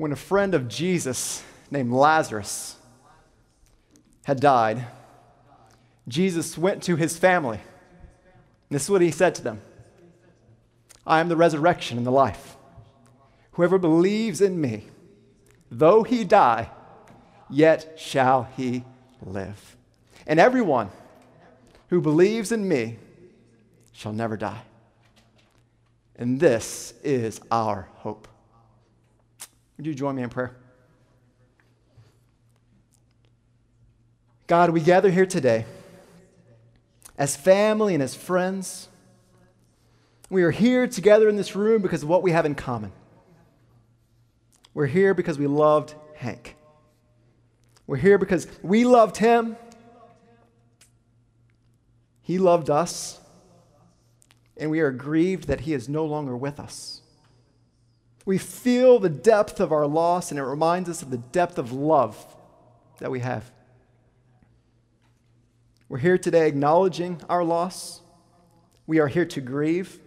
[0.00, 2.76] when a friend of Jesus named Lazarus
[4.24, 4.86] had died,
[6.08, 7.60] Jesus went to his family.
[8.70, 9.60] This is what he said to them
[11.06, 12.56] I am the resurrection and the life.
[13.52, 14.86] Whoever believes in me,
[15.70, 16.70] though he die,
[17.50, 18.84] yet shall he
[19.20, 19.76] live.
[20.26, 20.88] And everyone
[21.90, 22.96] who believes in me
[23.92, 24.62] shall never die.
[26.16, 28.29] And this is our hope.
[29.80, 30.54] Would you join me in prayer?
[34.46, 35.64] God, we gather here today
[37.16, 38.90] as family and as friends.
[40.28, 42.92] We are here together in this room because of what we have in common.
[44.74, 46.56] We're here because we loved Hank.
[47.86, 49.56] We're here because we loved him.
[52.20, 53.18] He loved us.
[54.58, 56.99] And we are grieved that he is no longer with us.
[58.24, 61.72] We feel the depth of our loss, and it reminds us of the depth of
[61.72, 62.36] love
[62.98, 63.50] that we have.
[65.88, 68.00] We're here today acknowledging our loss.
[68.86, 69.98] We are here to grieve.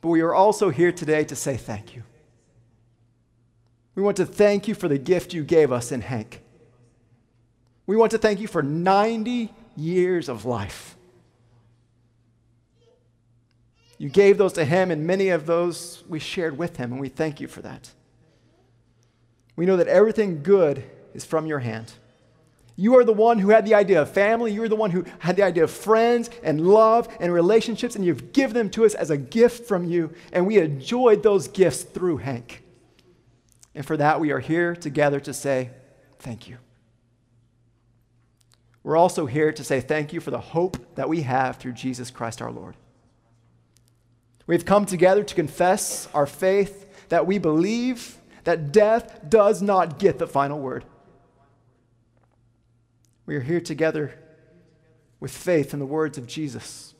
[0.00, 2.02] But we are also here today to say thank you.
[3.94, 6.42] We want to thank you for the gift you gave us in Hank.
[7.86, 10.96] We want to thank you for 90 years of life.
[14.00, 17.10] You gave those to him, and many of those we shared with him, and we
[17.10, 17.90] thank you for that.
[19.56, 21.92] We know that everything good is from your hand.
[22.76, 24.52] You are the one who had the idea of family.
[24.52, 28.02] You are the one who had the idea of friends and love and relationships, and
[28.02, 31.82] you've given them to us as a gift from you, and we enjoyed those gifts
[31.82, 32.62] through Hank.
[33.74, 35.72] And for that, we are here together to say
[36.20, 36.56] thank you.
[38.82, 42.10] We're also here to say thank you for the hope that we have through Jesus
[42.10, 42.76] Christ our Lord.
[44.50, 50.18] We've come together to confess our faith that we believe that death does not get
[50.18, 50.84] the final word.
[53.26, 54.18] We are here together
[55.20, 56.94] with faith in the words of Jesus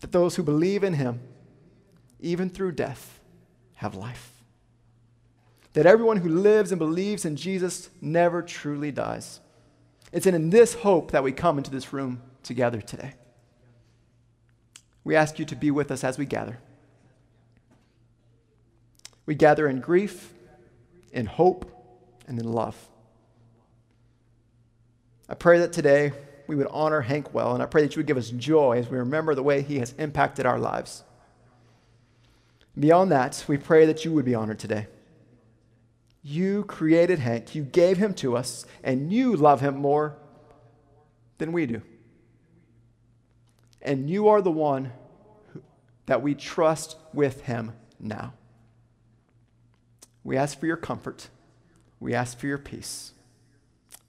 [0.00, 1.20] that those who believe in him,
[2.18, 3.20] even through death,
[3.74, 4.42] have life.
[5.74, 9.38] That everyone who lives and believes in Jesus never truly dies.
[10.10, 13.14] It's in this hope that we come into this room together today.
[15.04, 16.58] We ask you to be with us as we gather.
[19.26, 20.32] We gather in grief,
[21.12, 21.70] in hope,
[22.26, 22.76] and in love.
[25.28, 26.12] I pray that today
[26.46, 28.88] we would honor Hank well, and I pray that you would give us joy as
[28.88, 31.02] we remember the way he has impacted our lives.
[32.78, 34.88] Beyond that, we pray that you would be honored today.
[36.22, 40.16] You created Hank, you gave him to us, and you love him more
[41.38, 41.82] than we do.
[43.80, 44.92] And you are the one
[46.06, 48.34] that we trust with him now.
[50.24, 51.28] We ask for your comfort.
[52.00, 53.12] We ask for your peace.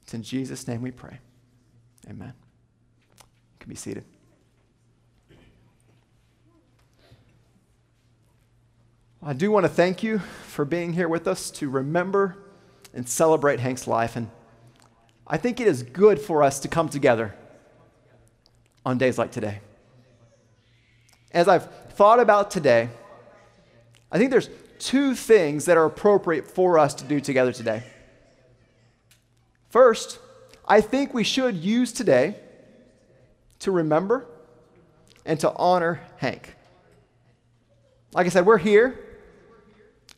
[0.04, 1.20] It's in Jesus' name we pray.
[2.10, 2.34] Amen.
[3.18, 4.06] You can be seated.
[9.22, 12.38] I do want to thank you for being here with us to remember
[12.94, 14.16] and celebrate Hank's life.
[14.16, 14.30] And
[15.26, 17.36] I think it is good for us to come together
[18.86, 19.60] on days like today.
[21.32, 22.90] As I've thought about today,
[24.12, 24.50] I think there's
[24.80, 27.84] two things that are appropriate for us to do together today.
[29.70, 30.20] First,
[30.68, 32.36] I think we should use today
[33.60, 34.26] to remember
[35.26, 36.56] and to honor Hank.
[38.14, 39.00] Like I said, we're here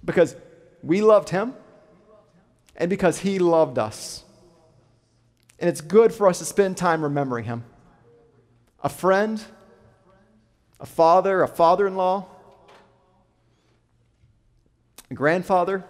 [0.06, 0.36] because
[0.84, 1.54] we loved him
[2.76, 4.24] and because he loved us.
[5.60, 7.64] And it's good for us to spend time remembering him.
[8.84, 9.44] A friend,
[10.80, 12.28] a father, a father in law,
[15.16, 15.84] grandfather.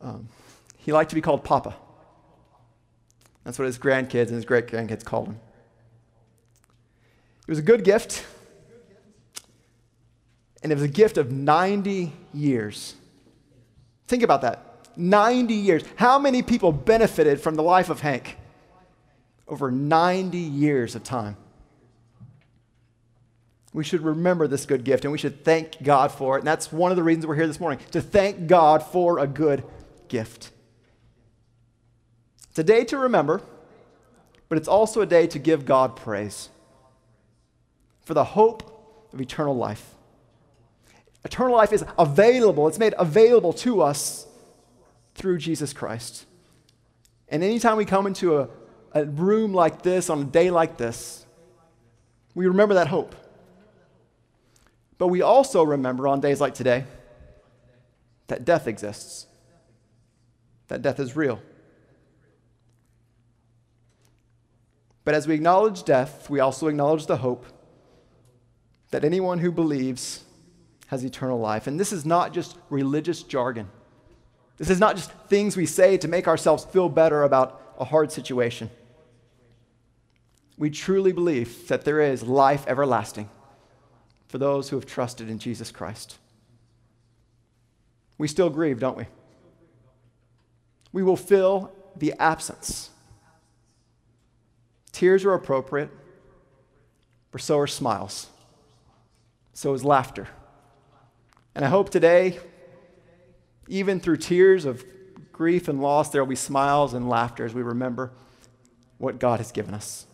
[0.00, 0.28] Um,
[0.76, 1.76] he liked to be called Papa.
[3.44, 5.40] That's what his grandkids and his great grandkids called him.
[7.42, 8.24] It was a good gift.
[10.62, 12.94] And it was a gift of 90 years.
[14.06, 14.64] Think about that
[14.96, 15.84] 90 years.
[15.96, 18.36] How many people benefited from the life of Hank?
[19.46, 21.36] Over 90 years of time.
[23.78, 26.40] We should remember this good gift and we should thank God for it.
[26.40, 29.26] And that's one of the reasons we're here this morning to thank God for a
[29.28, 29.62] good
[30.08, 30.50] gift.
[32.50, 33.40] It's a day to remember,
[34.48, 36.48] but it's also a day to give God praise
[38.00, 39.94] for the hope of eternal life.
[41.24, 44.26] Eternal life is available, it's made available to us
[45.14, 46.26] through Jesus Christ.
[47.28, 48.48] And anytime we come into a,
[48.92, 51.24] a room like this, on a day like this,
[52.34, 53.14] we remember that hope.
[54.98, 56.84] But we also remember on days like today
[58.26, 59.26] that death exists,
[60.66, 61.40] that death is real.
[65.04, 67.46] But as we acknowledge death, we also acknowledge the hope
[68.90, 70.24] that anyone who believes
[70.88, 71.66] has eternal life.
[71.66, 73.68] And this is not just religious jargon.
[74.58, 78.10] This is not just things we say to make ourselves feel better about a hard
[78.10, 78.68] situation.
[80.58, 83.30] We truly believe that there is life everlasting
[84.28, 86.18] for those who have trusted in Jesus Christ.
[88.18, 89.06] We still grieve, don't we?
[90.92, 92.90] We will fill the absence.
[94.92, 95.90] Tears are appropriate,
[97.30, 98.28] but so are smiles.
[99.52, 100.28] So is laughter.
[101.54, 102.38] And I hope today,
[103.68, 104.84] even through tears of
[105.32, 108.12] grief and loss, there will be smiles and laughter as we remember
[108.98, 110.06] what God has given us.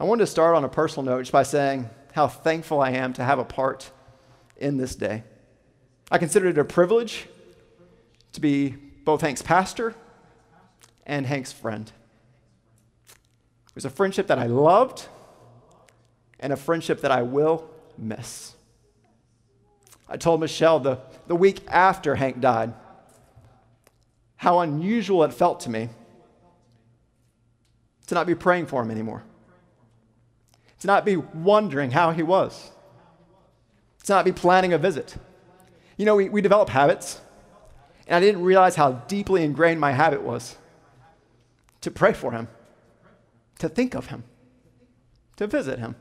[0.00, 3.12] I wanted to start on a personal note just by saying how thankful I am
[3.12, 3.92] to have a part
[4.56, 5.22] in this day.
[6.10, 7.28] I consider it a privilege
[8.32, 8.70] to be
[9.04, 9.94] both Hank's pastor
[11.06, 11.92] and Hank's friend.
[13.68, 15.06] It was a friendship that I loved
[16.40, 18.56] and a friendship that I will miss.
[20.08, 20.98] I told Michelle the,
[21.28, 22.74] the week after Hank died
[24.34, 25.88] how unusual it felt to me
[28.08, 29.22] to not be praying for him anymore,
[30.80, 32.70] to not be wondering how he was,
[34.04, 35.16] to not be planning a visit.
[35.96, 37.20] You know, we, we develop habits,
[38.06, 40.56] and I didn't realize how deeply ingrained my habit was
[41.80, 42.48] to pray for him,
[43.58, 44.24] to think of him,
[45.36, 45.96] to visit him.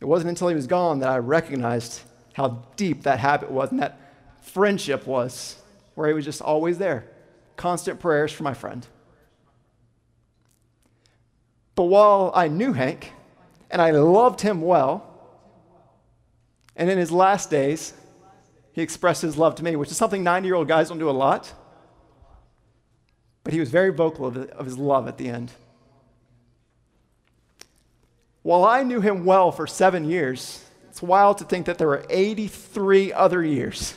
[0.00, 2.00] It wasn't until he was gone that I recognized
[2.32, 3.98] how deep that habit was and that
[4.42, 5.56] friendship was,
[5.94, 7.06] where he was just always there.
[7.56, 8.86] Constant prayers for my friend.
[11.74, 13.12] But while I knew Hank
[13.70, 15.06] and I loved him well,
[16.76, 17.92] and in his last days,
[18.72, 21.10] he expressed his love to me, which is something 90 year old guys don't do
[21.10, 21.52] a lot.
[23.44, 25.50] But he was very vocal of his love at the end.
[28.42, 32.04] While I knew him well for seven years, it's wild to think that there were
[32.08, 33.94] 83 other years.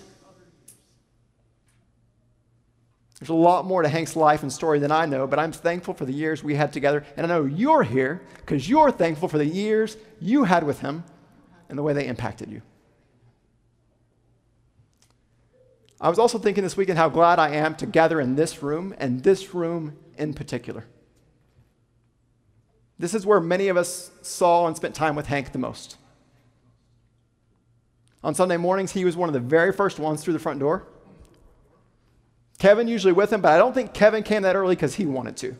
[3.23, 5.93] There's a lot more to Hank's life and story than I know, but I'm thankful
[5.93, 7.05] for the years we had together.
[7.15, 11.05] And I know you're here because you're thankful for the years you had with him
[11.69, 12.61] and the way they impacted you.
[16.01, 18.93] I was also thinking this weekend how glad I am to gather in this room
[18.97, 20.83] and this room in particular.
[22.99, 25.95] This is where many of us saw and spent time with Hank the most.
[28.21, 30.87] On Sunday mornings, he was one of the very first ones through the front door.
[32.59, 35.35] Kevin usually with him, but I don't think Kevin came that early because he wanted
[35.37, 35.55] to.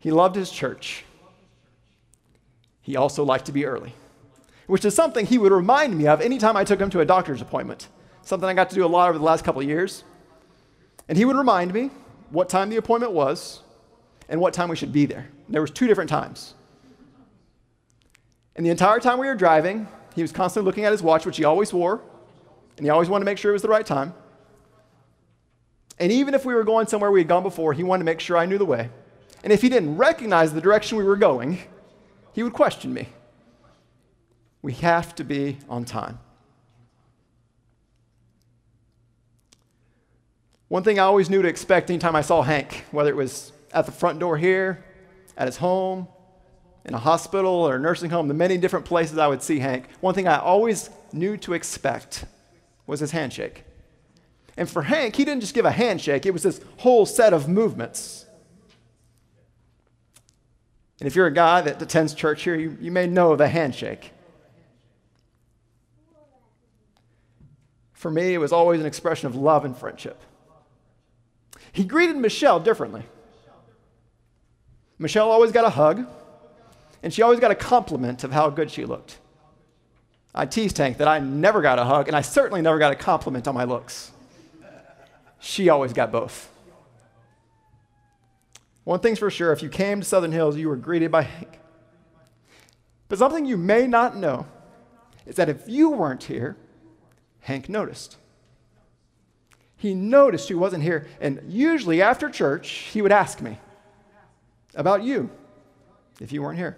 [0.00, 1.04] He loved his church.
[2.80, 3.94] He also liked to be early,
[4.66, 7.42] which is something he would remind me of anytime I took him to a doctor's
[7.42, 7.88] appointment,
[8.22, 10.04] something I got to do a lot over the last couple of years.
[11.08, 11.90] And he would remind me
[12.30, 13.60] what time the appointment was,
[14.28, 15.26] and what time we should be there.
[15.48, 16.54] There was two different times.
[18.54, 21.38] And the entire time we were driving, he was constantly looking at his watch, which
[21.38, 22.02] he always wore,
[22.78, 24.14] and he always wanted to make sure it was the right time.
[25.98, 28.20] And even if we were going somewhere we had gone before, he wanted to make
[28.20, 28.88] sure I knew the way.
[29.42, 31.58] And if he didn't recognize the direction we were going,
[32.32, 33.08] he would question me.
[34.62, 36.20] We have to be on time.
[40.68, 43.86] One thing I always knew to expect anytime I saw Hank, whether it was at
[43.86, 44.84] the front door here,
[45.36, 46.06] at his home,
[46.84, 49.88] in a hospital or a nursing home, the many different places I would see Hank,
[50.00, 52.24] one thing I always knew to expect
[52.88, 53.62] was his handshake.
[54.56, 57.48] And for Hank, he didn't just give a handshake, it was this whole set of
[57.48, 58.26] movements.
[60.98, 64.10] And if you're a guy that attends church here, you, you may know the handshake.
[67.92, 70.20] For me, it was always an expression of love and friendship.
[71.70, 73.04] He greeted Michelle differently.
[74.98, 76.04] Michelle always got a hug,
[77.02, 79.18] and she always got a compliment of how good she looked.
[80.38, 82.94] I teased Hank that I never got a hug, and I certainly never got a
[82.94, 84.12] compliment on my looks.
[85.40, 86.48] She always got both.
[88.84, 91.58] One thing's for sure if you came to Southern Hills, you were greeted by Hank.
[93.08, 94.46] But something you may not know
[95.26, 96.56] is that if you weren't here,
[97.40, 98.16] Hank noticed.
[99.76, 103.58] He noticed you wasn't here, and usually after church, he would ask me,
[104.76, 105.30] about you
[106.20, 106.76] if you weren't here.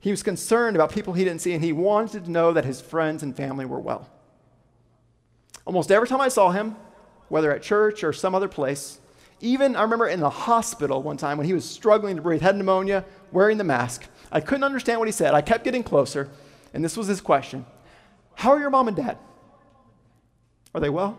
[0.00, 2.80] He was concerned about people he didn't see, and he wanted to know that his
[2.80, 4.08] friends and family were well.
[5.64, 6.76] Almost every time I saw him,
[7.28, 9.00] whether at church or some other place,
[9.40, 12.56] Even, I remember in the hospital one time when he was struggling to breathe, had
[12.56, 14.06] pneumonia, wearing the mask.
[14.32, 15.32] I couldn't understand what he said.
[15.32, 16.28] I kept getting closer,
[16.74, 17.64] and this was his question
[18.34, 19.16] How are your mom and dad?
[20.74, 21.18] Are they well?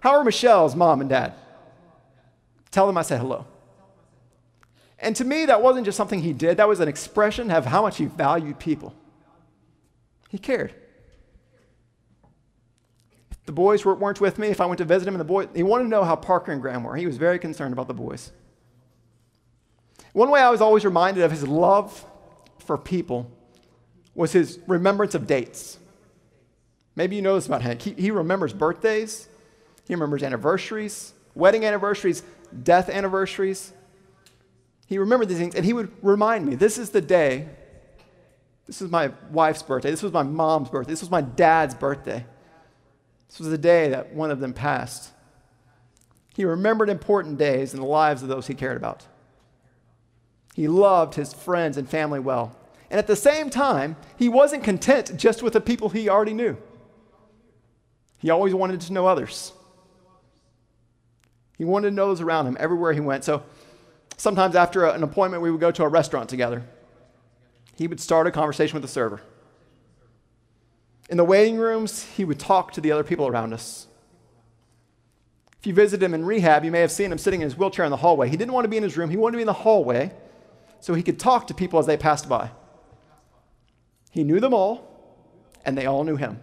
[0.00, 1.34] How are Michelle's mom and dad?
[2.70, 3.46] Tell them I said hello.
[5.00, 7.82] And to me, that wasn't just something he did, that was an expression of how
[7.82, 8.94] much he valued people.
[10.28, 10.74] He cared.
[13.30, 15.48] If the boys weren't with me, if I went to visit him and the boy,
[15.54, 16.96] he wanted to know how Parker and Graham were.
[16.96, 18.30] He was very concerned about the boys.
[20.12, 22.04] One way I was always reminded of his love
[22.58, 23.30] for people
[24.14, 25.78] was his remembrance of dates.
[26.94, 27.80] Maybe you know this about Hank.
[27.80, 29.28] He, he remembers birthdays,
[29.86, 32.22] he remembers anniversaries, wedding anniversaries,
[32.62, 33.72] death anniversaries.
[34.90, 37.48] He remembered these things, and he would remind me this is the day,
[38.66, 42.26] this is my wife's birthday, this was my mom's birthday, this was my dad's birthday.
[43.28, 45.12] This was the day that one of them passed.
[46.34, 49.06] He remembered important days in the lives of those he cared about.
[50.56, 52.56] He loved his friends and family well.
[52.90, 56.56] And at the same time, he wasn't content just with the people he already knew.
[58.18, 59.52] He always wanted to know others.
[61.56, 63.22] He wanted to know those around him everywhere he went.
[63.22, 63.44] So
[64.20, 66.62] sometimes after an appointment, we would go to a restaurant together.
[67.76, 69.22] He would start a conversation with the server.
[71.08, 73.86] In the waiting rooms, he would talk to the other people around us.
[75.58, 77.84] If you visit him in rehab, you may have seen him sitting in his wheelchair
[77.84, 78.28] in the hallway.
[78.28, 80.12] He didn't want to be in his room, he wanted to be in the hallway
[80.80, 82.50] so he could talk to people as they passed by.
[84.10, 84.86] He knew them all,
[85.64, 86.40] and they all knew him.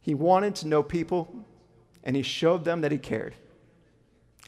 [0.00, 1.44] He wanted to know people,
[2.04, 3.34] and he showed them that he cared.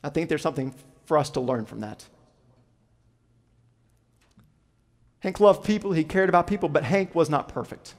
[0.02, 2.04] I think there's something for us to learn from that.
[5.20, 7.94] Hank loved people, he cared about people, but Hank was not perfect.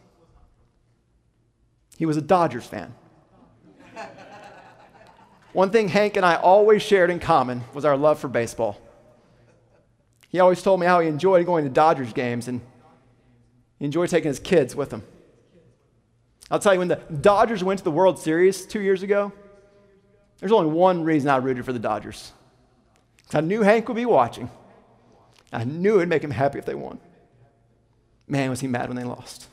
[1.98, 2.93] He was a Dodgers fan.
[5.53, 8.81] One thing Hank and I always shared in common was our love for baseball.
[10.29, 12.60] He always told me how he enjoyed going to Dodgers games and
[13.77, 15.03] he enjoyed taking his kids with him.
[16.50, 19.31] I'll tell you, when the Dodgers went to the World Series two years ago,
[20.44, 22.34] there's only one reason I rooted for the Dodgers.
[23.32, 24.52] I knew Hank would be watching.
[25.54, 27.00] I knew it'd make him happy if they won.
[28.28, 29.48] Man, was he mad when they lost.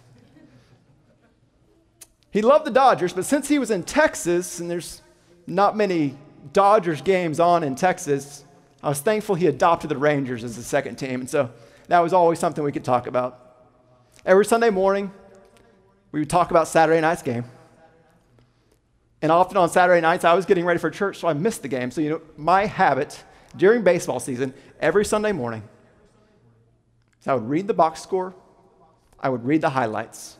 [2.32, 5.00] He loved the Dodgers, but since he was in Texas, and there's
[5.46, 6.16] not many
[6.52, 8.44] Dodgers games on in Texas,
[8.82, 11.20] I was thankful he adopted the Rangers as the second team.
[11.20, 11.52] And so
[11.86, 13.68] that was always something we could talk about.
[14.26, 15.12] Every Sunday morning,
[16.10, 17.44] we would talk about Saturday night's game.
[19.22, 21.68] And often on Saturday nights, I was getting ready for church, so I missed the
[21.68, 21.90] game.
[21.90, 23.22] So, you know, my habit
[23.56, 25.62] during baseball season, every Sunday morning,
[27.20, 28.34] is I would read the box score,
[29.18, 30.36] I would read the highlights.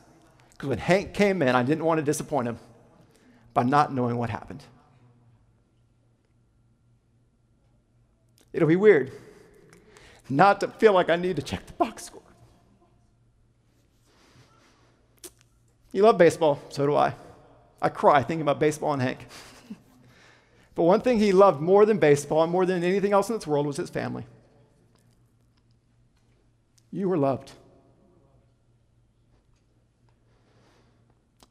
[0.52, 2.58] Because when Hank came in, I didn't want to disappoint him
[3.52, 4.62] by not knowing what happened.
[8.52, 9.12] It'll be weird
[10.28, 12.22] not to feel like I need to check the box score.
[15.92, 17.14] You love baseball, so do I.
[17.82, 19.26] I cry thinking about baseball and Hank.
[20.74, 23.46] but one thing he loved more than baseball and more than anything else in this
[23.46, 24.26] world was his family.
[26.90, 27.52] You were loved.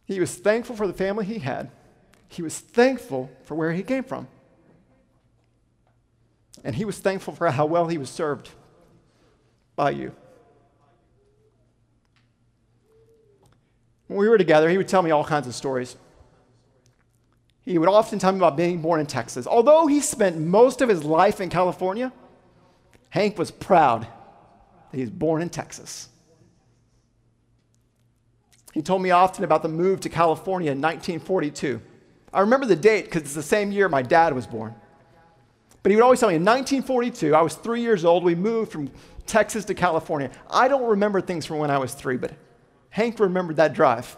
[0.05, 1.71] He was thankful for the family he had.
[2.27, 4.27] He was thankful for where he came from.
[6.63, 8.49] And he was thankful for how well he was served
[9.75, 10.13] by you.
[14.07, 15.95] When we were together, he would tell me all kinds of stories.
[17.69, 19.45] He would often tell me about being born in Texas.
[19.45, 22.11] Although he spent most of his life in California,
[23.11, 24.07] Hank was proud
[24.91, 26.09] that he was born in Texas.
[28.73, 31.79] He told me often about the move to California in 1942.
[32.33, 34.73] I remember the date because it's the same year my dad was born.
[35.83, 38.71] But he would always tell me in 1942, I was three years old, we moved
[38.71, 38.89] from
[39.27, 40.31] Texas to California.
[40.49, 42.33] I don't remember things from when I was three, but
[42.89, 44.17] Hank remembered that drive.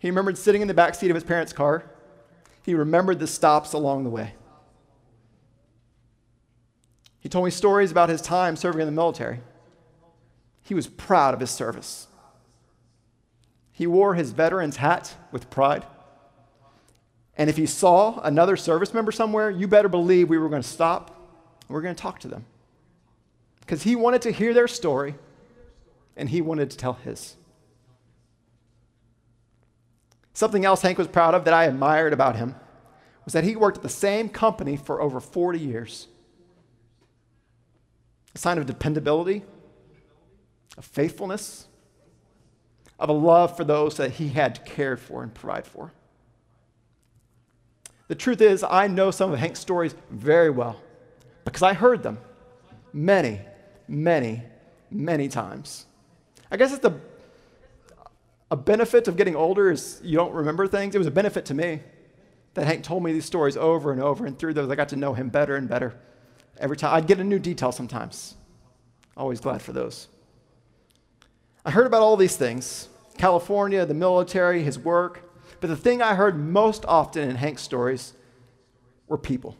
[0.00, 1.84] He remembered sitting in the back seat of his parents' car.
[2.68, 4.34] He remembered the stops along the way.
[7.18, 9.40] He told me stories about his time serving in the military.
[10.64, 12.08] He was proud of his service.
[13.72, 15.86] He wore his veteran's hat with pride.
[17.38, 20.68] And if he saw another service member somewhere, you better believe we were going to
[20.68, 21.08] stop
[21.66, 22.44] and we're going to talk to them.
[23.60, 25.14] Because he wanted to hear their story
[26.18, 27.37] and he wanted to tell his.
[30.38, 32.54] Something else Hank was proud of that I admired about him
[33.24, 36.06] was that he worked at the same company for over 40 years.
[38.36, 39.42] A sign of dependability,
[40.76, 41.66] of faithfulness,
[43.00, 45.92] of a love for those that he had cared for and provide for.
[48.06, 50.80] The truth is, I know some of Hank's stories very well
[51.44, 52.16] because I heard them
[52.92, 53.40] many,
[53.88, 54.44] many,
[54.88, 55.86] many times.
[56.48, 57.00] I guess it's the
[58.50, 60.94] a benefit of getting older is you don't remember things.
[60.94, 61.82] It was a benefit to me
[62.54, 64.96] that Hank told me these stories over and over, and through those, I got to
[64.96, 65.94] know him better and better.
[66.58, 68.34] Every time I'd get a new detail sometimes.
[69.16, 70.08] Always glad for those.
[71.64, 72.88] I heard about all these things
[73.18, 75.24] California, the military, his work.
[75.60, 78.14] But the thing I heard most often in Hank's stories
[79.08, 79.56] were people.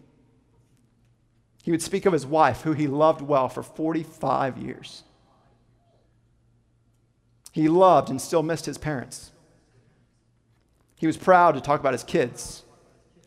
[1.64, 5.02] He would speak of his wife, who he loved well for 45 years.
[7.58, 9.32] He loved and still missed his parents.
[10.94, 12.62] He was proud to talk about his kids,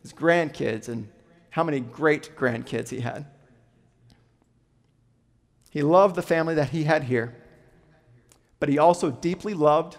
[0.00, 1.10] his grandkids, and
[1.50, 3.26] how many great grandkids he had.
[5.68, 7.36] He loved the family that he had here,
[8.58, 9.98] but he also deeply loved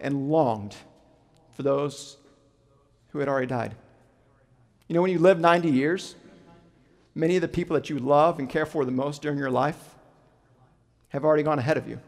[0.00, 0.76] and longed
[1.54, 2.18] for those
[3.08, 3.74] who had already died.
[4.86, 6.14] You know, when you live 90 years,
[7.14, 9.94] many of the people that you love and care for the most during your life
[11.08, 11.98] have already gone ahead of you.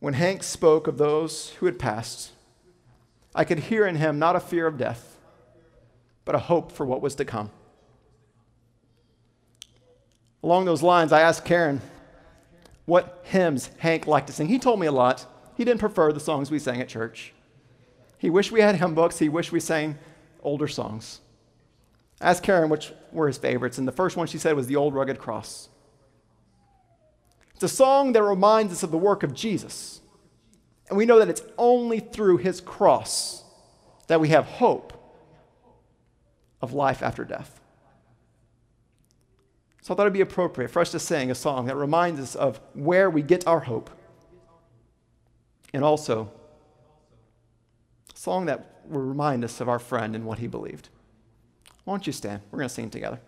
[0.00, 2.30] When Hank spoke of those who had passed,
[3.34, 5.18] I could hear in him not a fear of death,
[6.24, 7.50] but a hope for what was to come.
[10.42, 11.80] Along those lines, I asked Karen
[12.84, 14.48] what hymns Hank liked to sing.
[14.48, 15.26] He told me a lot.
[15.56, 17.34] He didn't prefer the songs we sang at church.
[18.18, 19.18] He wished we had hymn books.
[19.18, 19.98] He wished we sang
[20.42, 21.20] older songs.
[22.20, 24.76] I asked Karen which were his favorites, and the first one she said was The
[24.76, 25.68] Old Rugged Cross.
[27.58, 30.00] It's a song that reminds us of the work of Jesus.
[30.88, 33.42] And we know that it's only through his cross
[34.06, 34.92] that we have hope
[36.62, 37.60] of life after death.
[39.82, 42.36] So I thought it'd be appropriate for us to sing a song that reminds us
[42.36, 43.90] of where we get our hope.
[45.72, 46.30] And also,
[48.14, 50.90] a song that will remind us of our friend and what he believed.
[51.82, 52.40] Why don't you stand?
[52.52, 53.18] We're going to sing together.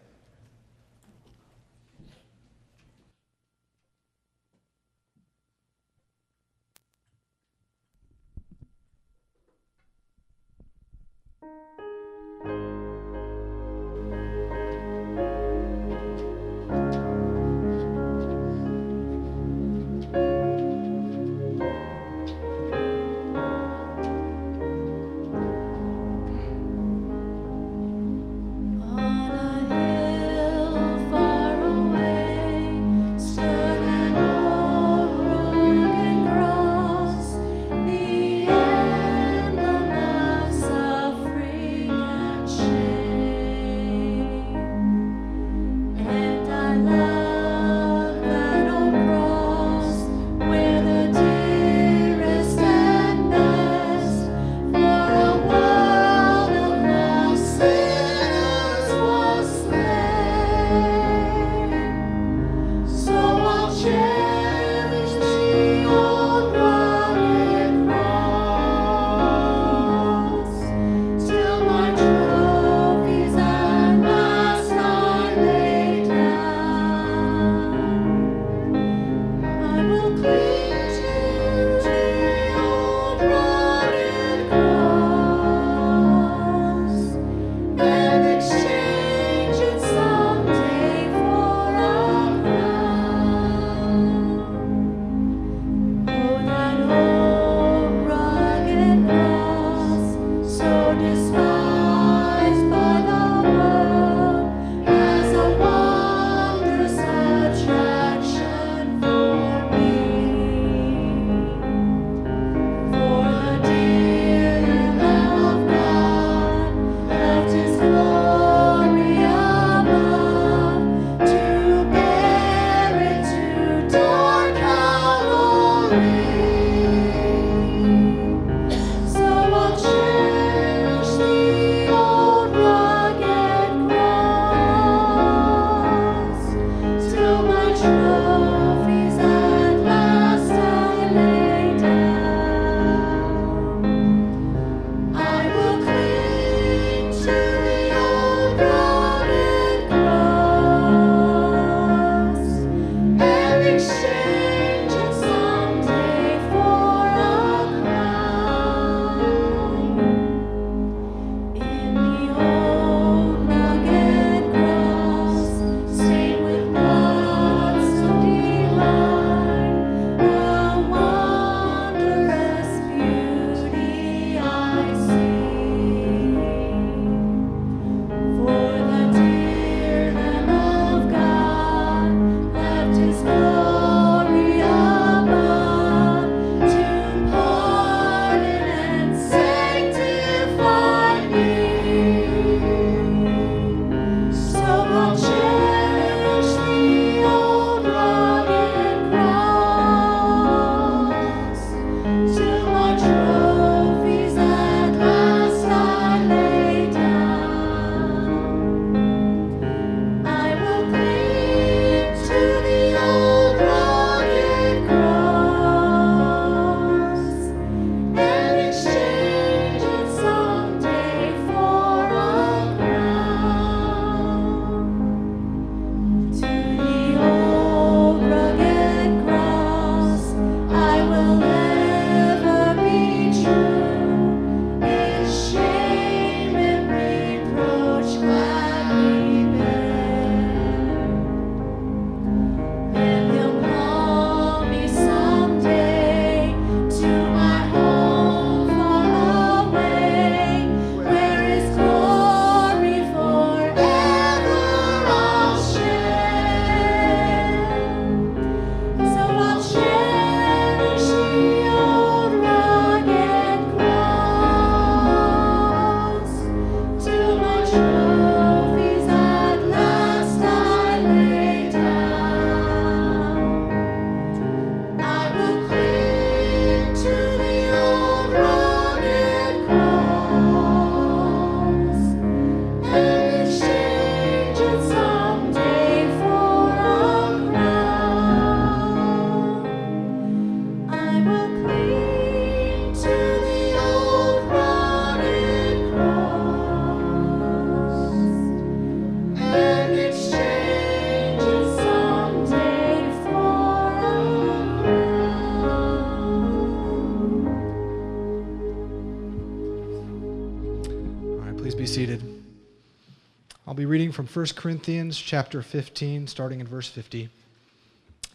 [313.91, 317.29] Reading from 1 Corinthians chapter 15, starting in verse 50.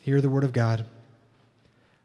[0.02, 0.86] Hear the word of God.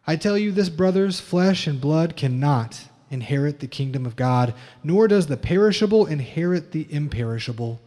[0.06, 5.08] I tell you this, brothers, flesh and blood cannot inherit the kingdom of God, nor
[5.08, 7.80] does the perishable inherit the imperishable.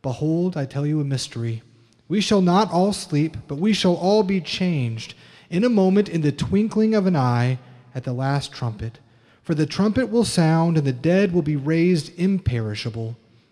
[0.00, 1.64] Behold, I tell you a mystery.
[2.06, 5.14] We shall not all sleep, but we shall all be changed
[5.50, 7.58] in a moment, in the twinkling of an eye,
[7.96, 9.00] at the last trumpet.
[9.42, 13.16] For the trumpet will sound, and the dead will be raised imperishable.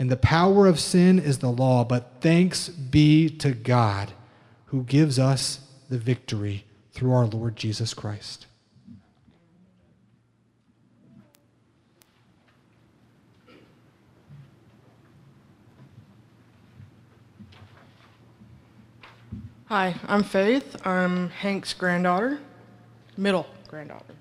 [0.00, 1.84] and the power of sin is the law.
[1.84, 4.12] But thanks be to God
[4.66, 5.60] who gives us
[5.90, 8.46] the victory through our Lord Jesus Christ.
[19.66, 20.76] Hi, I'm Faith.
[20.84, 22.40] I'm Hank's granddaughter,
[23.18, 24.14] middle granddaughter.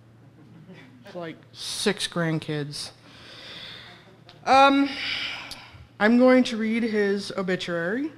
[1.06, 2.92] It's like six grandkids.
[4.46, 4.90] Um,
[6.02, 8.10] I'm going to read his obituary,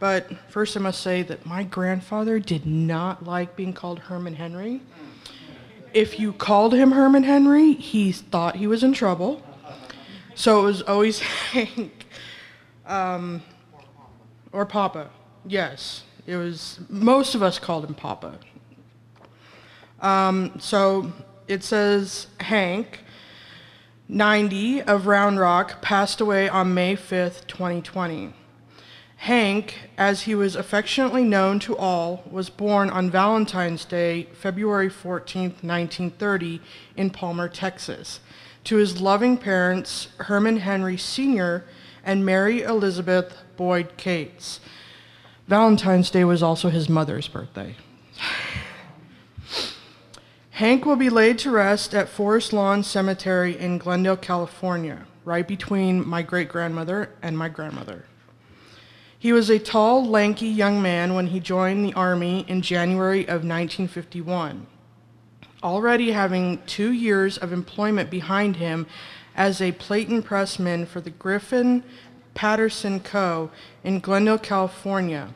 [0.00, 4.80] but first I must say that my grandfather did not like being called Herman Henry.
[5.92, 9.42] If you called him Herman Henry, he thought he was in trouble.
[10.34, 11.20] So it was always
[11.52, 12.06] Hank
[12.84, 13.42] um,
[14.50, 15.10] or Papa.
[15.46, 16.02] Yes.
[16.26, 18.40] It was most of us called him Papa.
[20.00, 21.12] Um, so
[21.46, 23.03] it says Hank,
[24.08, 28.34] 90 of Round Rock, passed away on May 5th, 2020.
[29.16, 35.42] Hank, as he was affectionately known to all, was born on Valentine's Day, February 14,
[35.62, 36.60] 1930,
[36.94, 38.20] in Palmer, Texas,
[38.64, 41.64] to his loving parents, Herman Henry Sr.
[42.04, 44.60] and Mary Elizabeth Boyd Cates.
[45.48, 47.76] Valentine's Day was also his mother's birthday.
[50.54, 56.06] Hank will be laid to rest at Forest Lawn Cemetery in Glendale, California, right between
[56.06, 58.04] my great grandmother and my grandmother.
[59.18, 63.42] He was a tall, lanky young man when he joined the Army in January of
[63.42, 64.68] 1951,
[65.64, 68.86] already having two years of employment behind him
[69.34, 71.82] as a plate and pressman for the Griffin
[72.34, 73.50] Patterson Co.
[73.82, 75.34] in Glendale, California.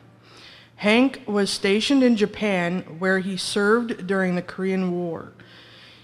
[0.79, 5.33] Hank was stationed in Japan where he served during the Korean War.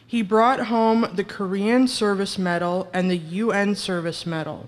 [0.05, 4.65] He brought home the Korean Service Medal and the UN Service Medal.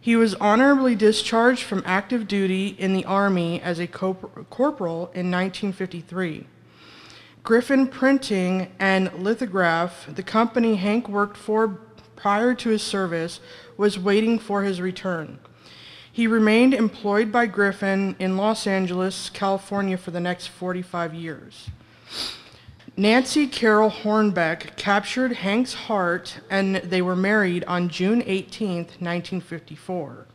[0.00, 6.46] He was honorably discharged from active duty in the Army as a corporal in 1953.
[7.42, 11.80] Griffin Printing and Lithograph, the company Hank worked for
[12.14, 13.40] prior to his service,
[13.76, 15.40] was waiting for his return.
[16.14, 21.70] He remained employed by Griffin in Los Angeles, California for the next 45 years.
[22.96, 30.28] Nancy Carol Hornbeck captured Hank's heart and they were married on June 18, 1954.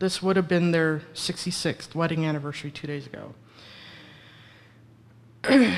[0.00, 3.34] This would have been their 66th wedding anniversary two days ago.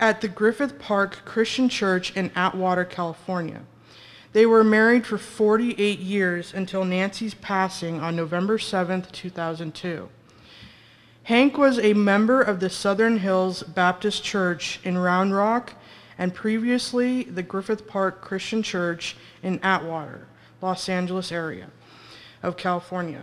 [0.00, 3.62] At the Griffith Park Christian Church in Atwater, California.
[4.34, 10.08] They were married for 48 years until Nancy's passing on November 7, 2002.
[11.22, 15.74] Hank was a member of the Southern Hills Baptist Church in Round Rock
[16.18, 20.26] and previously the Griffith Park Christian Church in Atwater,
[20.60, 21.68] Los Angeles area
[22.42, 23.22] of California.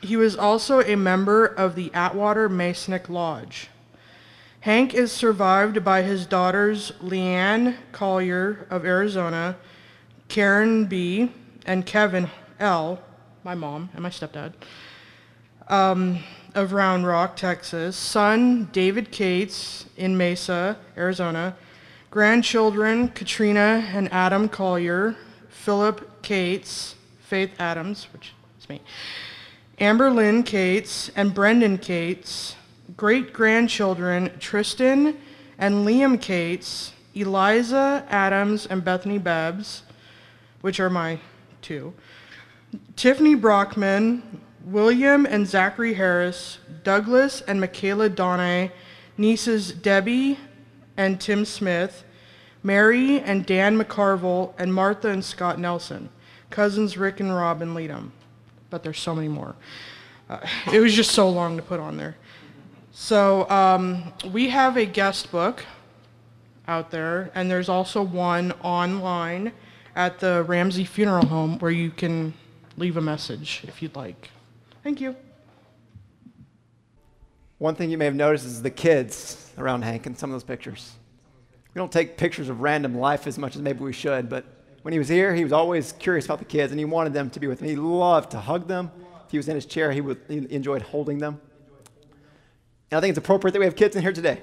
[0.00, 3.68] He was also a member of the Atwater Masonic Lodge.
[4.60, 9.56] Hank is survived by his daughters Leanne Collier of Arizona,
[10.30, 11.30] Karen B.,
[11.66, 13.00] and Kevin L.,
[13.44, 14.52] my mom and my stepdad,
[15.68, 16.20] um,
[16.54, 21.56] of Round Rock, Texas, son David Cates in Mesa, Arizona,
[22.10, 25.16] grandchildren Katrina and Adam Collier,
[25.48, 28.80] Philip Cates, Faith Adams, which is me,
[29.78, 32.54] Amber Lynn Cates, and Brendan Cates,
[32.96, 35.16] great grandchildren Tristan
[35.58, 39.82] and Liam Cates, Eliza Adams and Bethany Bebbs,
[40.60, 41.18] which are my
[41.62, 41.92] two,
[42.96, 48.70] Tiffany Brockman, William and Zachary Harris, Douglas and Michaela Donay,
[49.16, 50.38] nieces Debbie
[50.96, 52.04] and Tim Smith,
[52.62, 56.10] Mary and Dan McCarville, and Martha and Scott Nelson,
[56.50, 58.12] cousins Rick and Rob and Leadham.
[58.68, 59.56] But there's so many more.
[60.28, 60.38] Uh,
[60.72, 62.16] it was just so long to put on there.
[62.92, 65.64] So um, we have a guest book
[66.68, 69.52] out there, and there's also one online
[69.94, 72.34] at the Ramsey Funeral Home where you can
[72.76, 74.30] leave a message if you'd like.
[74.82, 75.16] Thank you.
[77.58, 80.44] One thing you may have noticed is the kids around Hank in some of those
[80.44, 80.92] pictures.
[81.74, 84.44] We don't take pictures of random life as much as maybe we should, but
[84.82, 87.28] when he was here, he was always curious about the kids and he wanted them
[87.30, 87.68] to be with him.
[87.68, 88.90] He loved to hug them.
[89.26, 91.40] If he was in his chair, he, would, he enjoyed holding them.
[92.90, 94.40] And I think it's appropriate that we have kids in here today.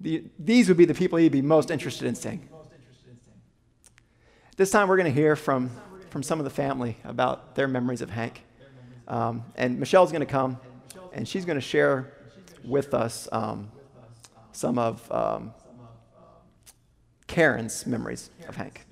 [0.00, 2.48] The, these would be the people he'd be most interested in seeing.
[4.56, 5.68] This time we're going to hear from,
[6.10, 8.44] from some of the family about their memories of Hank.
[9.08, 10.58] Um, and Michelle's going to come
[11.12, 12.12] and she's going to share
[12.64, 13.72] with us um,
[14.52, 15.52] some of um,
[17.26, 18.86] Karen's memories of Hank.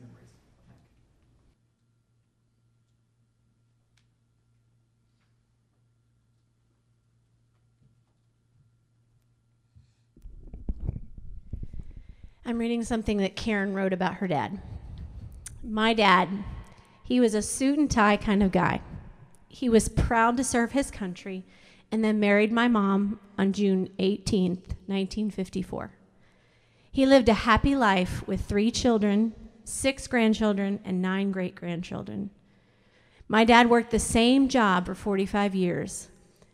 [12.44, 14.60] I'm reading something that Karen wrote about her dad.
[15.64, 16.28] My dad,
[17.04, 18.80] he was a suit and tie kind of guy.
[19.48, 21.44] He was proud to serve his country
[21.92, 25.92] and then married my mom on June 18th, 1954.
[26.90, 32.30] He lived a happy life with three children, six grandchildren, and nine great grandchildren.
[33.28, 36.08] My dad worked the same job for 45 years,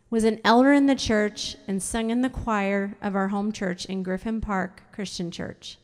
[0.09, 3.85] was an elder in the church, and sung in the choir of our home church
[3.85, 5.77] in Griffin Park Christian Church.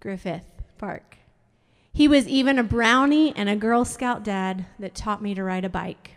[0.00, 0.44] Griffith
[0.78, 1.16] Park.
[1.96, 5.64] He was even a brownie and a Girl Scout dad that taught me to ride
[5.64, 6.16] a bike.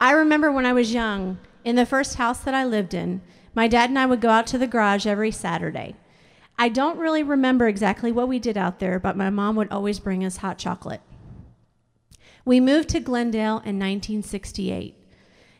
[0.00, 3.20] I remember when I was young, in the first house that I lived in,
[3.56, 5.96] my dad and I would go out to the garage every Saturday.
[6.56, 9.98] I don't really remember exactly what we did out there, but my mom would always
[9.98, 11.00] bring us hot chocolate.
[12.44, 14.94] We moved to Glendale in 1968.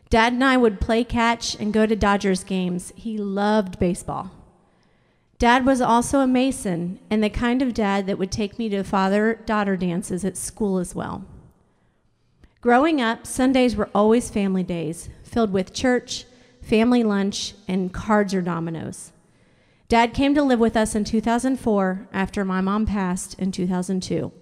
[0.09, 2.93] Dad and I would play catch and go to Dodgers games.
[2.95, 4.31] He loved baseball.
[5.39, 8.83] Dad was also a Mason and the kind of dad that would take me to
[8.83, 11.23] father daughter dances at school as well.
[12.59, 16.25] Growing up, Sundays were always family days, filled with church,
[16.61, 19.13] family lunch, and cards or dominoes.
[19.87, 24.33] Dad came to live with us in 2004 after my mom passed in 2002.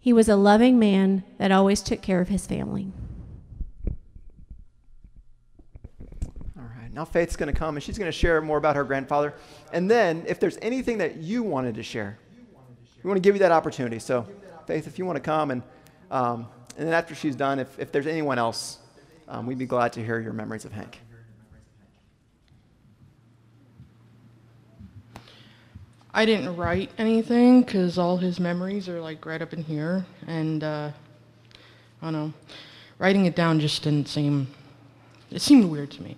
[0.00, 2.90] He was a loving man that always took care of his family.
[6.56, 8.82] All right, now Faith's going to come and she's going to share more about her
[8.82, 9.34] grandfather.
[9.72, 12.18] And then, if there's anything that you wanted to share,
[13.02, 13.98] we want to give you that opportunity.
[13.98, 14.26] So,
[14.66, 15.62] Faith, if you want to come and
[16.10, 18.78] um, and then after she's done, if, if there's anyone else,
[19.28, 20.98] um, we'd be glad to hear your memories of Hank.
[26.12, 30.64] I didn't write anything because all his memories are like right up in here, and
[30.64, 30.90] uh,
[32.00, 32.32] I don't know,
[32.98, 34.48] writing it down just didn't seem.
[35.30, 36.16] It seemed weird to me.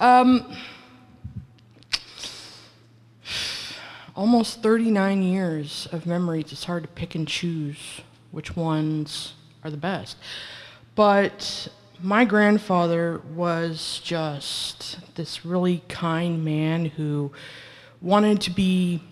[0.00, 0.56] Um,
[4.16, 6.52] almost 39 years of memories.
[6.52, 10.16] It's hard to pick and choose which ones are the best.
[10.94, 11.68] But
[12.02, 17.30] my grandfather was just this really kind man who
[18.00, 19.02] wanted to be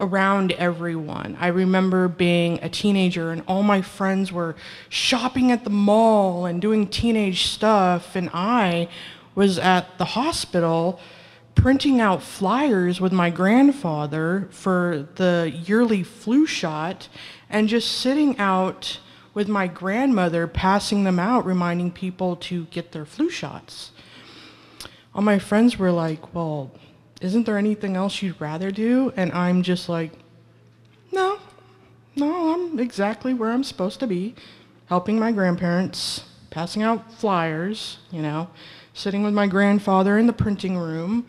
[0.00, 1.36] around everyone.
[1.38, 4.56] I remember being a teenager and all my friends were
[4.88, 8.88] shopping at the mall and doing teenage stuff, and I
[9.34, 11.00] was at the hospital
[11.54, 17.08] printing out flyers with my grandfather for the yearly flu shot
[17.50, 18.98] and just sitting out
[19.34, 23.92] with my grandmother passing them out, reminding people to get their flu shots.
[25.14, 26.70] All my friends were like, Well,
[27.20, 29.12] isn't there anything else you'd rather do?
[29.16, 30.12] And I'm just like,
[31.10, 31.38] No,
[32.16, 34.34] no, I'm exactly where I'm supposed to be,
[34.86, 38.48] helping my grandparents, passing out flyers, you know,
[38.94, 41.26] sitting with my grandfather in the printing room,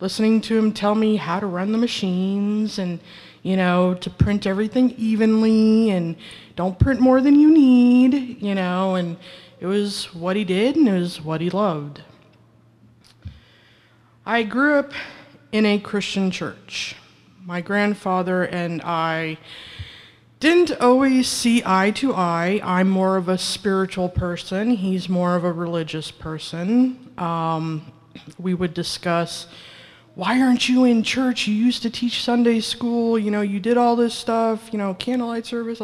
[0.00, 2.98] listening to him tell me how to run the machines and,
[3.42, 6.16] you know, to print everything evenly and
[6.56, 9.16] don't print more than you need, you know, and
[9.60, 12.02] it was what he did and it was what he loved.
[14.24, 14.92] I grew up
[15.52, 16.96] in a Christian church.
[17.44, 19.38] My grandfather and I
[20.38, 22.60] didn't always see eye to eye.
[22.64, 27.01] I'm more of a spiritual person, he's more of a religious person.
[27.18, 27.92] Um,
[28.38, 29.46] we would discuss
[30.14, 31.46] why aren't you in church?
[31.46, 34.92] You used to teach Sunday school, you know, you did all this stuff, you know,
[34.94, 35.80] candlelight service.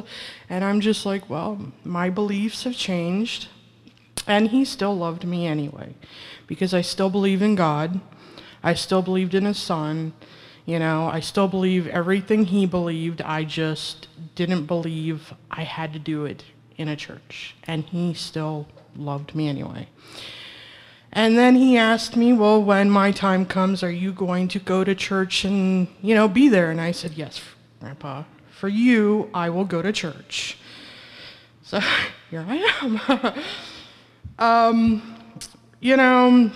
[0.50, 3.48] And I'm just like, well, my beliefs have changed.
[4.26, 5.94] And he still loved me anyway,
[6.46, 8.00] because I still believe in God.
[8.62, 10.12] I still believed in his son.
[10.66, 13.22] You know, I still believe everything he believed.
[13.22, 16.44] I just didn't believe I had to do it
[16.76, 17.56] in a church.
[17.66, 19.88] And he still loved me anyway.
[21.12, 24.84] And then he asked me, Well, when my time comes, are you going to go
[24.84, 26.70] to church and, you know, be there?
[26.70, 27.40] And I said, Yes,
[27.80, 28.24] Grandpa.
[28.50, 30.58] For you, I will go to church.
[31.62, 31.80] So
[32.30, 33.44] here I am.
[34.38, 35.14] um,
[35.80, 36.50] you know,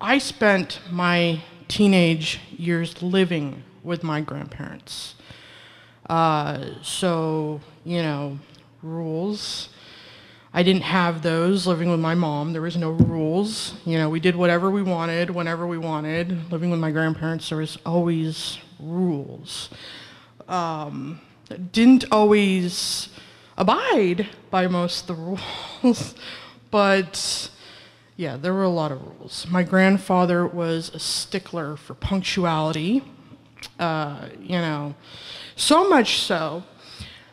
[0.00, 5.14] I spent my teenage years living with my grandparents.
[6.08, 8.38] Uh, so, you know,
[8.82, 9.68] rules.
[10.56, 12.54] I didn't have those living with my mom.
[12.54, 13.74] There was no rules.
[13.84, 16.50] You know, we did whatever we wanted, whenever we wanted.
[16.50, 19.68] Living with my grandparents, there was always rules.
[20.48, 21.20] Um,
[21.72, 23.10] didn't always
[23.58, 25.22] abide by most of the
[25.82, 26.14] rules,
[26.70, 27.50] but
[28.16, 29.46] yeah, there were a lot of rules.
[29.50, 33.04] My grandfather was a stickler for punctuality,
[33.78, 34.94] uh, you know,
[35.54, 36.62] so much so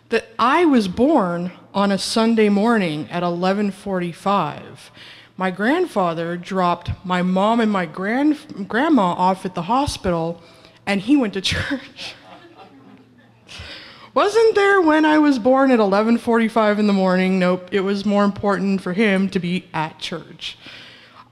[0.09, 4.91] that I was born on a Sunday morning at 11:45.
[5.35, 10.41] My grandfather dropped my mom and my grand grandma off at the hospital
[10.85, 12.15] and he went to church.
[14.13, 17.39] Wasn't there when I was born at 11:45 in the morning?
[17.39, 20.57] Nope, it was more important for him to be at church.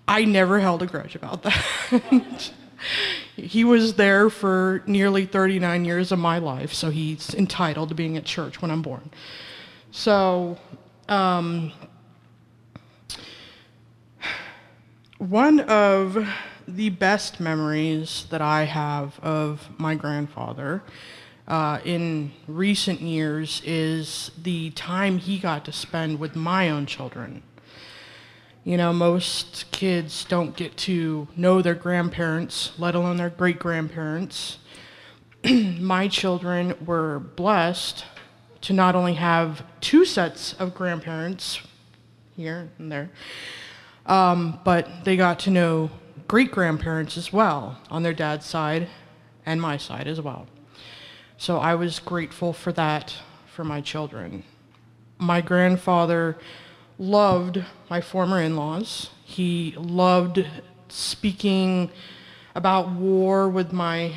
[0.07, 2.51] I never held a grudge about that.
[3.35, 8.17] he was there for nearly 39 years of my life, so he's entitled to being
[8.17, 9.11] at church when I'm born.
[9.93, 10.57] So,
[11.09, 11.73] um,
[15.17, 16.25] one of
[16.65, 20.81] the best memories that I have of my grandfather
[21.45, 27.43] uh, in recent years is the time he got to spend with my own children.
[28.63, 34.57] You know, most kids don't get to know their grandparents, let alone their great grandparents.
[35.43, 38.05] my children were blessed
[38.61, 41.61] to not only have two sets of grandparents
[42.35, 43.09] here and there,
[44.05, 45.89] um, but they got to know
[46.27, 48.87] great grandparents as well on their dad's side
[49.45, 50.47] and my side as well.
[51.37, 53.15] So I was grateful for that
[53.47, 54.43] for my children.
[55.17, 56.37] My grandfather
[56.97, 59.09] loved my former in laws.
[59.23, 60.45] He loved
[60.87, 61.89] speaking
[62.53, 64.13] about war with my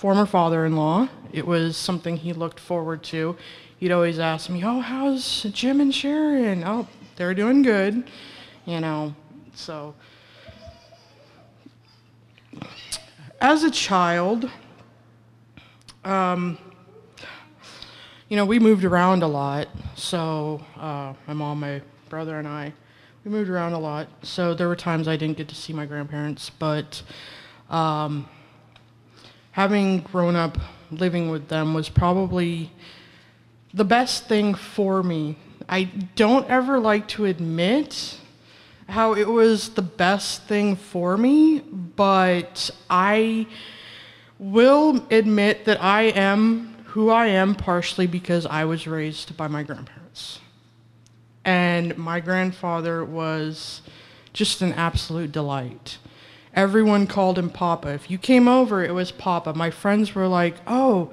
[0.00, 1.06] former father in law.
[1.30, 3.36] It was something he looked forward to.
[3.76, 6.64] He'd always ask me, Oh, how's Jim and Sharon?
[6.64, 8.10] Oh, they're doing good.
[8.64, 9.14] You know,
[9.54, 9.94] so.
[13.42, 14.50] As a child,
[16.02, 16.56] um,
[18.30, 19.68] you know, we moved around a lot.
[19.96, 22.72] So uh, my mom, my brother, and I,
[23.22, 24.08] we moved around a lot.
[24.22, 27.02] So there were times I didn't get to see my grandparents, but
[27.68, 28.26] um,
[29.60, 30.56] having grown up
[30.90, 32.72] living with them was probably
[33.74, 35.36] the best thing for me.
[35.68, 35.84] I
[36.14, 38.16] don't ever like to admit
[38.88, 43.46] how it was the best thing for me, but I
[44.38, 49.62] will admit that I am who I am partially because I was raised by my
[49.62, 50.40] grandparents.
[51.44, 53.82] And my grandfather was
[54.32, 55.98] just an absolute delight.
[56.54, 57.88] Everyone called him Papa.
[57.88, 59.54] If you came over, it was Papa.
[59.54, 61.10] My friends were like, oh,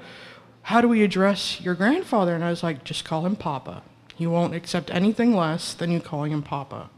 [0.62, 2.34] how do we address your grandfather?
[2.34, 3.82] And I was like, just call him Papa.
[4.16, 6.90] He won't accept anything less than you calling him Papa.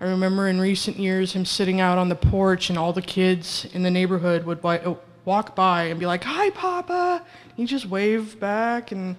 [0.00, 3.66] I remember in recent years him sitting out on the porch and all the kids
[3.72, 7.24] in the neighborhood would uh, walk by and be like, "Hi, Papa."
[7.56, 9.16] He just wave back, and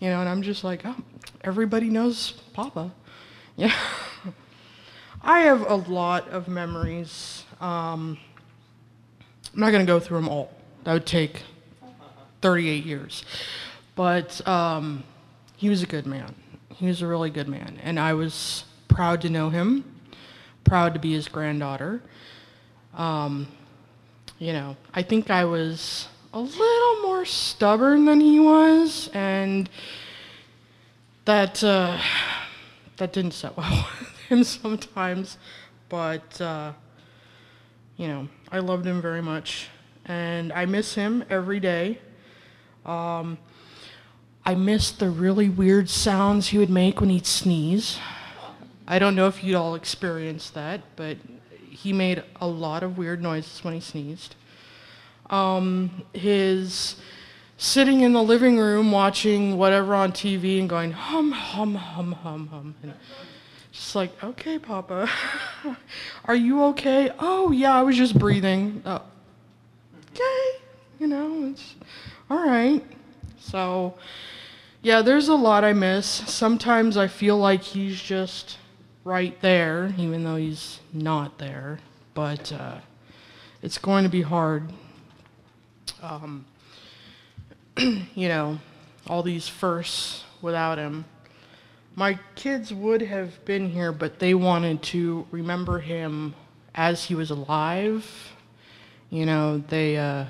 [0.00, 0.96] you know, and I'm just like, "Oh,
[1.42, 2.92] everybody knows Papa."
[3.56, 3.74] Yeah.
[5.20, 7.37] I have a lot of memories.
[7.60, 8.18] Um,
[9.52, 10.52] I'm not going to go through them all.
[10.84, 11.42] That would take
[12.40, 13.24] 38 years.
[13.94, 15.02] But um,
[15.56, 16.34] he was a good man.
[16.74, 17.78] He was a really good man.
[17.82, 19.84] And I was proud to know him,
[20.64, 22.00] proud to be his granddaughter.
[22.94, 23.48] Um,
[24.38, 29.68] you know, I think I was a little more stubborn than he was, and
[31.24, 31.98] that uh,
[32.98, 35.38] that didn't set well with him sometimes.
[35.88, 36.72] But uh,
[37.98, 39.68] you know, I loved him very much,
[40.06, 41.98] and I miss him every day.
[42.86, 43.36] Um,
[44.46, 47.98] I miss the really weird sounds he would make when he'd sneeze.
[48.86, 51.18] I don't know if you'd all experienced that, but
[51.68, 54.36] he made a lot of weird noises when he sneezed.
[55.28, 56.96] Um, his
[57.58, 62.46] sitting in the living room watching whatever on TV and going hum hum hum hum
[62.46, 62.94] hum and
[63.78, 65.08] just like okay papa
[66.24, 69.02] are you okay oh yeah i was just breathing oh,
[70.10, 70.60] okay
[70.98, 71.74] you know it's
[72.28, 72.84] all right
[73.38, 73.94] so
[74.82, 76.06] Yeah, there's a lot I miss.
[76.06, 78.58] Sometimes I feel like he's just
[79.04, 81.80] right there, even though he's not there.
[82.14, 82.78] But uh,
[83.60, 84.72] it's going to be hard.
[86.00, 86.46] Um,
[87.78, 88.60] you know,
[89.08, 91.06] all these firsts without him.
[91.98, 96.32] My kids would have been here, but they wanted to remember him
[96.72, 98.08] as he was alive.
[99.10, 100.26] You know, they uh,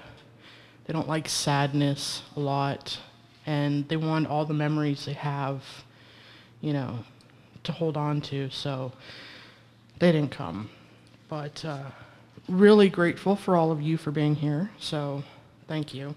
[0.86, 2.98] they don't like sadness a lot,
[3.44, 5.62] and they want all the memories they have,
[6.62, 7.00] you know,
[7.64, 8.48] to hold on to.
[8.48, 8.90] So
[9.98, 10.70] they didn't come,
[11.28, 11.90] but uh,
[12.48, 14.70] really grateful for all of you for being here.
[14.78, 15.22] So
[15.66, 16.14] thank you,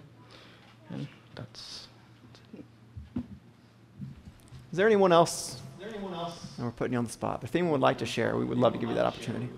[0.90, 1.81] and that's.
[4.72, 5.56] Is there anyone else?
[5.56, 6.40] Is there anyone else?
[6.56, 7.44] And we're putting you on the spot.
[7.44, 9.50] If anyone would like to share, we would love to give you that opportunity.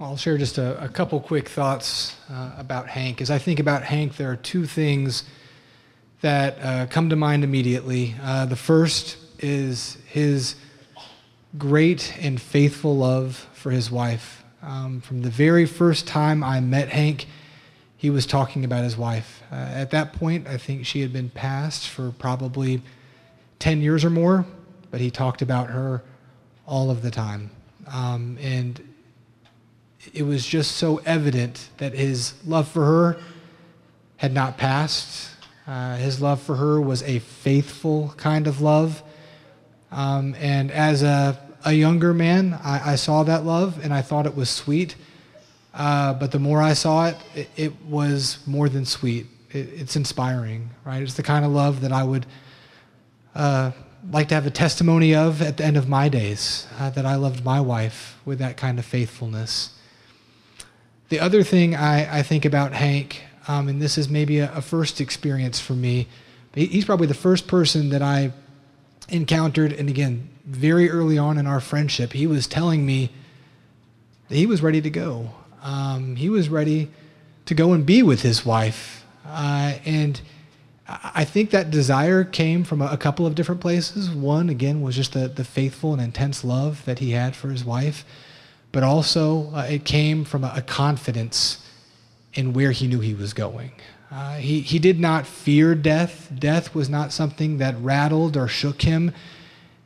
[0.00, 3.20] I'll share just a, a couple quick thoughts uh, about Hank.
[3.20, 5.22] As I think about Hank, there are two things
[6.22, 8.14] that uh, come to mind immediately.
[8.22, 10.54] Uh, the first is his
[11.58, 14.42] great and faithful love for his wife.
[14.62, 17.26] Um, from the very first time I met Hank,
[17.96, 19.42] he was talking about his wife.
[19.50, 22.82] Uh, at that point, I think she had been passed for probably
[23.58, 24.46] 10 years or more,
[24.90, 26.02] but he talked about her
[26.66, 27.50] all of the time.
[27.92, 28.80] Um, and
[30.14, 33.20] it was just so evident that his love for her
[34.16, 35.31] had not passed.
[35.66, 39.02] Uh, his love for her was a faithful kind of love.
[39.90, 44.26] Um, and as a, a younger man, I, I, saw that love and I thought
[44.26, 44.96] it was sweet.
[45.74, 49.26] Uh, but the more I saw it, it, it was more than sweet.
[49.50, 51.02] It, it's inspiring, right?
[51.02, 52.26] It's the kind of love that I would
[53.34, 53.70] uh,
[54.10, 57.14] like to have a testimony of at the end of my days, uh, that I
[57.14, 59.78] loved my wife with that kind of faithfulness.
[61.08, 64.62] The other thing I, I think about Hank, um, and this is maybe a, a
[64.62, 66.08] first experience for me,
[66.54, 68.32] he's probably the first person that I
[69.08, 73.10] encountered, and again, very early on in our friendship, he was telling me
[74.28, 75.30] that he was ready to go.
[75.62, 76.90] Um, he was ready
[77.46, 79.04] to go and be with his wife.
[79.26, 80.20] Uh, and
[80.88, 84.10] I think that desire came from a, a, couple of different places.
[84.10, 87.64] One, again, was just the, the faithful and intense love that he had for his
[87.64, 88.04] wife
[88.72, 91.64] but also uh, it came from a, a, confidence
[92.34, 93.72] in where he knew he was going.
[94.10, 96.30] Uh, he, he did not fear death.
[96.38, 99.12] Death was not something that rattled or shook him.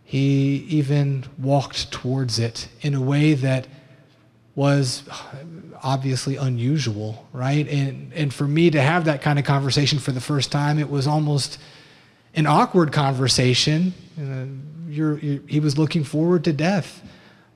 [0.04, 3.66] He even walked towards it in a way that
[4.54, 5.02] was
[5.82, 7.68] obviously unusual, right?
[7.68, 10.90] And, and for me to have that kind of conversation for the first time, it
[10.90, 11.58] was almost
[12.34, 13.94] an awkward conversation.
[14.18, 14.46] Uh,
[14.88, 17.02] you're, you're, he was looking forward to death.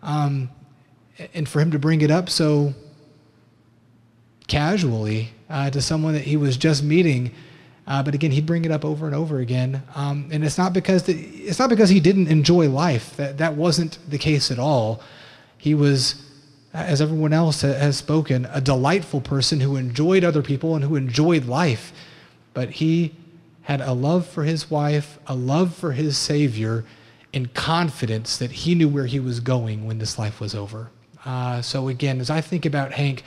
[0.02, 0.50] Um,
[1.34, 2.74] and for him to bring it up so
[4.50, 7.30] casually uh, to someone that he was just meeting.
[7.86, 10.72] Uh, but again, he'd bring it up over and over again, um, and it's not
[10.72, 13.16] because the, it's not because he didn't enjoy life.
[13.16, 15.00] That that wasn't the case at all.
[15.56, 16.22] He was,
[16.74, 21.46] as everyone else has spoken, a delightful person who enjoyed other people and who enjoyed
[21.46, 21.92] life.
[22.52, 23.14] But he
[23.62, 26.84] had a love for his wife, a love for his Savior,
[27.32, 30.90] and confidence that he knew where he was going when this life was over.
[31.24, 33.22] Uh, so again, as I think about Hank,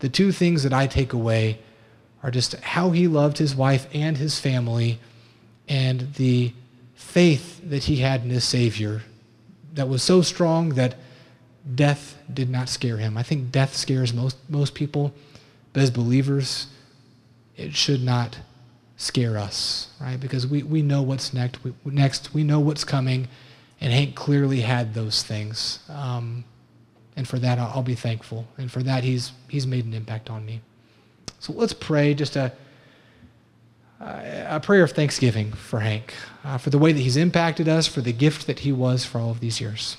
[0.00, 1.58] the two things that I take away
[2.22, 4.98] are just how he loved his wife and his family
[5.68, 6.52] and the
[6.94, 9.02] faith that he had in his Savior
[9.74, 10.96] that was so strong that
[11.74, 13.16] death did not scare him.
[13.16, 15.12] I think death scares most, most people,
[15.72, 16.68] but as believers,
[17.56, 18.38] it should not
[18.96, 20.18] scare us, right?
[20.18, 21.62] Because we, we know what's next.
[21.64, 23.28] We, next, we know what's coming,
[23.80, 25.80] and Hank clearly had those things.
[25.88, 26.44] Um,
[27.16, 28.46] and for that, I'll, be thankful.
[28.58, 30.60] And for that, he's, he's made an impact on me.
[31.40, 32.52] So let's pray just a,
[34.00, 36.12] a prayer of thanksgiving for Hank,
[36.44, 39.18] uh, for the way that he's impacted us, for the gift that he was for
[39.18, 39.96] all of these years.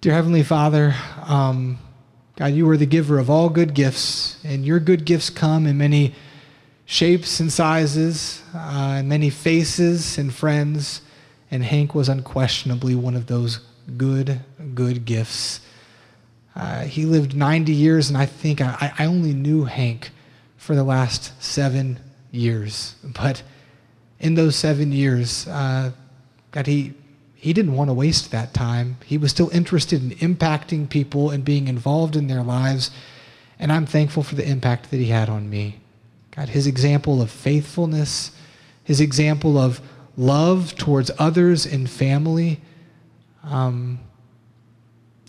[0.00, 0.94] Dear Heavenly Father,
[1.26, 1.78] um,
[2.36, 5.78] God, you are the giver of all good gifts, and your good gifts come in
[5.78, 6.14] many
[6.84, 11.00] shapes and sizes, uh, many faces and friends,
[11.50, 13.60] and Hank was unquestionably one of those
[13.96, 14.40] good,
[14.74, 15.60] good gifts.
[16.54, 20.10] Uh, he lived 90 years, and I think I, I only knew Hank
[20.56, 21.98] for the last seven
[22.30, 22.94] years.
[23.04, 23.42] But
[24.20, 25.90] in those seven years, uh,
[26.52, 26.94] that he,
[27.34, 28.96] he didn't want to waste that time.
[29.04, 32.90] He was still interested in impacting people and being involved in their lives.
[33.58, 35.80] And I'm thankful for the impact that he had on me.
[36.30, 38.30] God, his example of faithfulness
[38.84, 39.80] his example of
[40.16, 42.60] love towards others and family.
[43.44, 44.00] Um,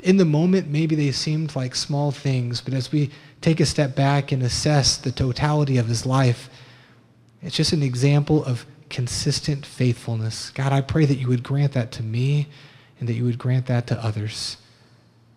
[0.03, 3.09] in the moment, maybe they seemed like small things, but as we
[3.41, 6.49] take a step back and assess the totality of his life,
[7.41, 10.51] it's just an example of consistent faithfulness.
[10.51, 12.47] God, I pray that you would grant that to me
[12.99, 14.57] and that you would grant that to others.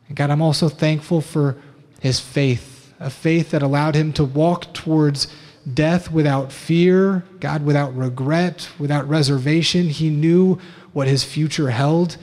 [0.09, 1.57] And God, I'm also thankful for
[2.01, 5.29] his faith, a faith that allowed him to walk towards
[5.75, 9.89] death without fear, God, without regret, without reservation.
[9.89, 10.59] He knew
[10.93, 12.17] what his future held.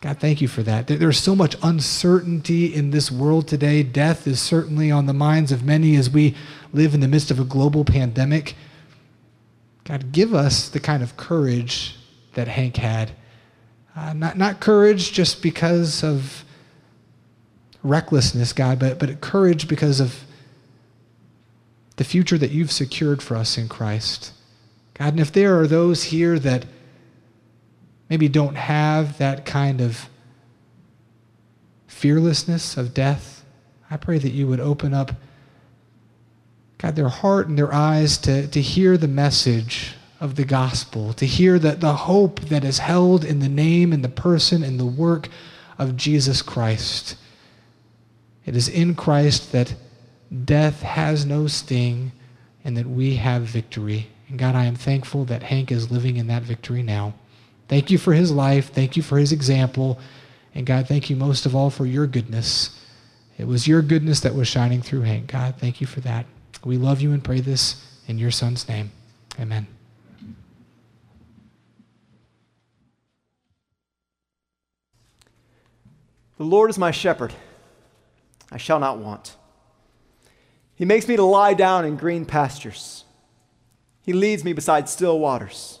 [0.00, 0.86] God, thank you for that.
[0.86, 3.82] There's so much uncertainty in this world today.
[3.82, 6.36] Death is certainly on the minds of many as we
[6.72, 8.54] live in the midst of a global pandemic.
[9.82, 11.96] God, give us the kind of courage
[12.34, 13.10] that Hank had.
[13.96, 16.44] Uh, not, not courage just because of
[17.82, 20.24] recklessness, God, but, but courage because of
[21.96, 24.32] the future that you've secured for us in Christ.
[24.94, 26.66] God, and if there are those here that
[28.08, 30.08] maybe don't have that kind of
[31.86, 33.44] fearlessness of death,
[33.90, 35.12] I pray that you would open up,
[36.78, 41.26] God, their heart and their eyes to, to hear the message of the gospel, to
[41.26, 44.86] hear that the hope that is held in the name and the person and the
[44.86, 45.28] work
[45.78, 47.16] of Jesus Christ.
[48.44, 49.74] It is in Christ that
[50.44, 52.12] death has no sting
[52.64, 54.08] and that we have victory.
[54.28, 57.14] And God, I am thankful that Hank is living in that victory now.
[57.68, 58.72] Thank you for his life.
[58.72, 59.98] Thank you for his example.
[60.54, 62.82] And God, thank you most of all for your goodness.
[63.36, 65.28] It was your goodness that was shining through Hank.
[65.28, 66.26] God, thank you for that.
[66.64, 68.90] We love you and pray this in your son's name.
[69.38, 69.66] Amen.
[76.38, 77.34] The Lord is my shepherd.
[78.50, 79.36] I shall not want.
[80.74, 83.04] He makes me to lie down in green pastures.
[84.02, 85.80] He leads me beside still waters.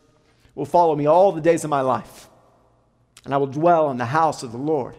[0.55, 2.27] will follow me all the days of my life,
[3.25, 4.95] and I will dwell in the house of the Lord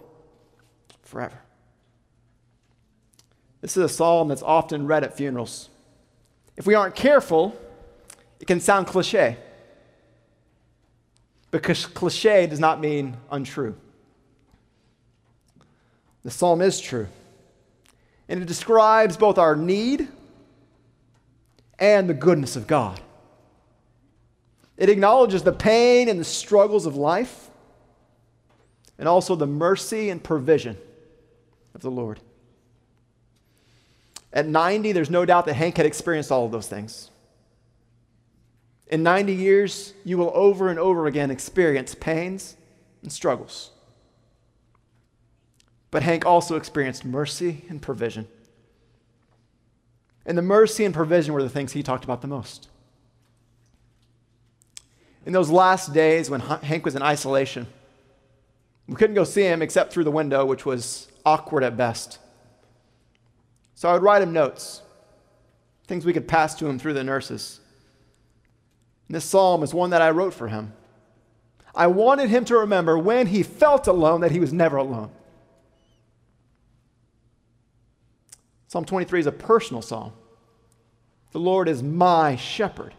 [1.03, 1.38] forever.
[3.61, 5.68] This is a psalm that's often read at funerals.
[6.57, 7.57] If we aren't careful,
[8.40, 9.36] it can sound cliche.
[11.50, 13.76] Because cliche does not mean untrue.
[16.24, 17.09] The psalm is true
[18.28, 20.09] and it describes both our need
[21.78, 22.98] and the goodness of God.
[24.83, 27.51] It acknowledges the pain and the struggles of life,
[28.99, 30.76] and also the mercy and provision
[31.72, 32.18] of the Lord.
[34.33, 37.12] At 90, there's no doubt that Hank had experienced all of those things.
[38.89, 42.57] In 90 years, you will over and over again experience pains
[43.03, 43.70] and struggles.
[45.93, 48.26] But Hank also experienced mercy and provision.
[50.26, 52.68] And the mercy and provision were the things he talked about the most.
[55.25, 57.66] In those last days when Hank was in isolation,
[58.89, 62.18] we couldn't go see him except through the window, which was awkward at best.
[63.75, 64.83] So I would write him notes,
[65.87, 67.61] things we could pass to him through the nurses.
[69.09, 70.73] And this psalm is one that I wrote for him.
[71.75, 75.11] I wanted him to remember when he felt alone that he was never alone.
[78.68, 80.12] Psalm 23 is a personal psalm.
[81.33, 82.95] The Lord is my shepherd.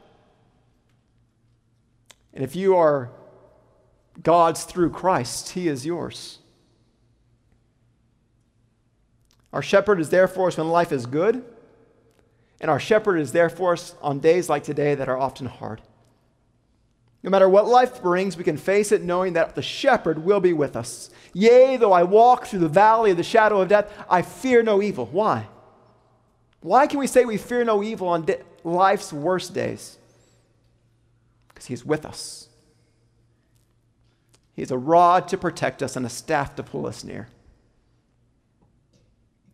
[2.34, 3.10] And if you are
[4.22, 6.40] God's through Christ, He is yours.
[9.52, 11.44] Our shepherd is there for us when life is good,
[12.60, 15.82] and our shepherd is there for us on days like today that are often hard.
[17.22, 20.54] No matter what life brings, we can face it knowing that the shepherd will be
[20.54, 21.10] with us.
[21.34, 24.82] Yea, though I walk through the valley of the shadow of death, I fear no
[24.82, 25.06] evil.
[25.06, 25.48] Why?
[26.60, 28.28] Why can we say we fear no evil on
[28.64, 29.98] life's worst days?
[31.54, 32.50] Because He's with us.
[34.54, 37.28] He He's a rod to protect us and a staff to pull us near.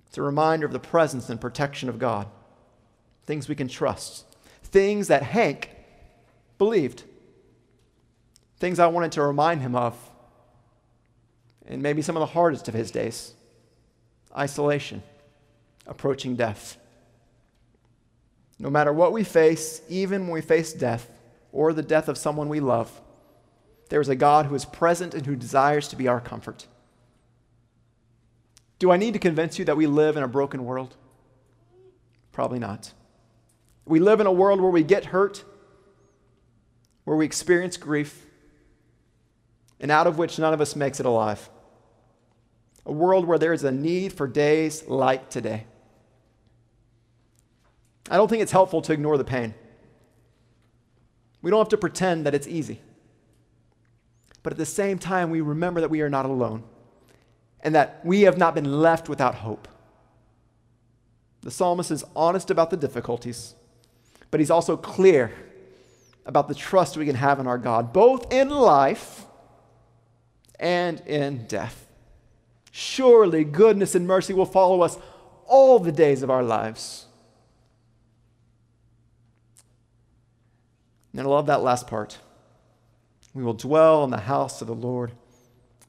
[0.07, 2.27] It's a reminder of the presence and protection of God,
[3.25, 4.25] things we can trust,
[4.63, 5.69] things that Hank
[6.57, 7.03] believed,
[8.57, 9.95] things I wanted to remind him of,
[11.67, 13.33] and maybe some of the hardest of his days
[14.35, 15.01] isolation,
[15.87, 16.77] approaching death.
[18.59, 21.09] No matter what we face, even when we face death
[21.51, 23.01] or the death of someone we love,
[23.89, 26.67] there is a God who is present and who desires to be our comfort.
[28.77, 30.95] Do I need to convince you that we live in a broken world?
[32.31, 32.93] Probably not.
[33.85, 35.43] We live in a world where we get hurt,
[37.03, 38.25] where we experience grief,
[39.79, 41.49] and out of which none of us makes it alive.
[42.85, 45.65] A world where there is a need for days like today.
[48.09, 49.53] I don't think it's helpful to ignore the pain.
[51.41, 52.81] We don't have to pretend that it's easy.
[54.43, 56.63] But at the same time, we remember that we are not alone
[57.61, 59.67] and that we have not been left without hope.
[61.41, 63.55] The psalmist is honest about the difficulties,
[64.31, 65.31] but he's also clear
[66.25, 69.25] about the trust we can have in our God, both in life
[70.59, 71.87] and in death.
[72.71, 74.97] Surely goodness and mercy will follow us
[75.45, 77.07] all the days of our lives.
[81.11, 82.17] And I love that last part.
[83.33, 85.11] We will dwell in the house of the Lord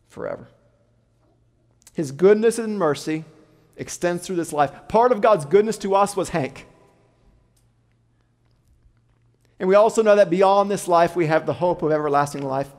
[0.08, 0.48] forever.
[1.92, 3.24] His goodness and mercy
[3.76, 4.88] extends through this life.
[4.88, 6.66] Part of God's goodness to us was Hank.
[9.58, 12.70] And we also know that beyond this life, we have the hope of everlasting life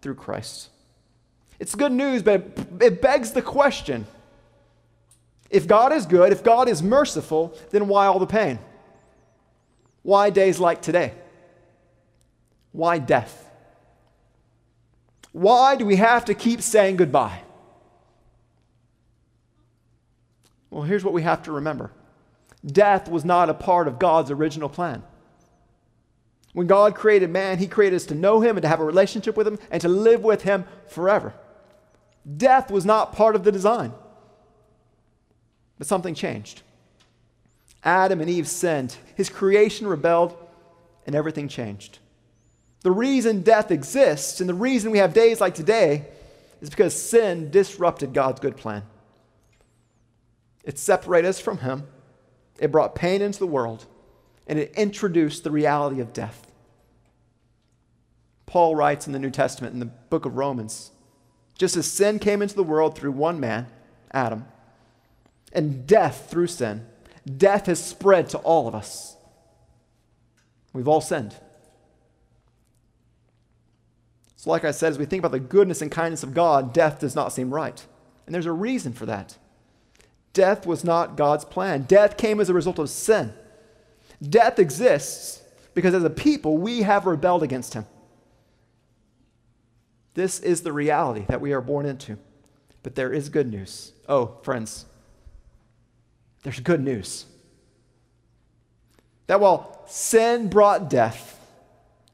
[0.00, 0.70] through Christ.
[1.58, 4.06] It's good news, but it begs the question
[5.50, 8.58] if God is good, if God is merciful, then why all the pain?
[10.02, 11.12] Why days like today?
[12.76, 13.50] Why death?
[15.32, 17.40] Why do we have to keep saying goodbye?
[20.68, 21.90] Well, here's what we have to remember
[22.70, 25.02] death was not a part of God's original plan.
[26.52, 29.38] When God created man, he created us to know him and to have a relationship
[29.38, 31.32] with him and to live with him forever.
[32.36, 33.94] Death was not part of the design.
[35.78, 36.60] But something changed.
[37.82, 40.36] Adam and Eve sinned, his creation rebelled,
[41.06, 42.00] and everything changed.
[42.86, 46.04] The reason death exists and the reason we have days like today
[46.60, 48.84] is because sin disrupted God's good plan.
[50.62, 51.88] It separated us from Him,
[52.60, 53.86] it brought pain into the world,
[54.46, 56.52] and it introduced the reality of death.
[58.46, 60.92] Paul writes in the New Testament in the book of Romans
[61.58, 63.66] just as sin came into the world through one man,
[64.12, 64.44] Adam,
[65.52, 66.86] and death through sin,
[67.36, 69.16] death has spread to all of us.
[70.72, 71.34] We've all sinned.
[74.46, 77.00] So, like I said, as we think about the goodness and kindness of God, death
[77.00, 77.84] does not seem right.
[78.24, 79.36] And there's a reason for that.
[80.32, 83.34] Death was not God's plan, death came as a result of sin.
[84.22, 85.42] Death exists
[85.74, 87.86] because as a people, we have rebelled against Him.
[90.14, 92.16] This is the reality that we are born into.
[92.82, 93.92] But there is good news.
[94.08, 94.86] Oh, friends,
[96.44, 97.26] there's good news.
[99.26, 101.38] That while sin brought death,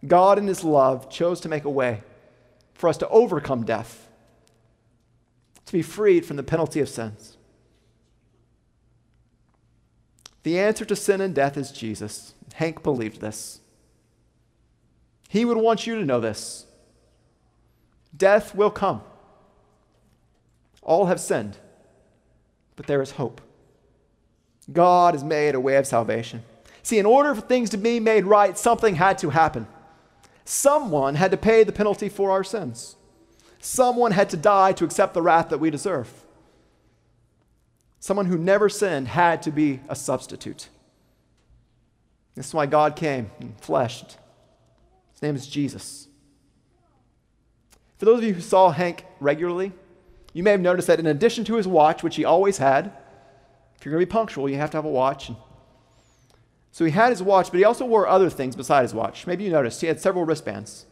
[0.07, 2.03] God in His love chose to make a way
[2.83, 4.09] for us to overcome death,
[5.66, 7.37] to be freed from the penalty of sins.
[10.43, 12.35] The answer to sin and death is Jesus.
[12.55, 13.61] Hank believed this.
[15.28, 16.66] He would want you to know this.
[18.16, 19.03] Death will come.
[20.83, 21.59] All have sinned,
[22.74, 23.41] but there is hope.
[24.72, 26.43] God has made a way of salvation.
[26.83, 29.68] See, in order for things to be made right, something had to happen.
[30.53, 32.96] Someone had to pay the penalty for our sins.
[33.59, 36.26] Someone had to die to accept the wrath that we deserve.
[38.00, 40.68] Someone who never sinned had to be a substitute.
[42.34, 44.18] This is why God came and fleshed.
[45.12, 46.07] His name is Jesus.
[47.96, 49.72] For those of you who saw Hank regularly,
[50.34, 52.92] you may have noticed that in addition to his watch, which he always had,
[53.78, 55.30] if you're going to be punctual, you have to have a watch.
[56.73, 59.27] So he had his watch, but he also wore other things beside his watch.
[59.27, 60.87] Maybe you noticed he had several wristbands.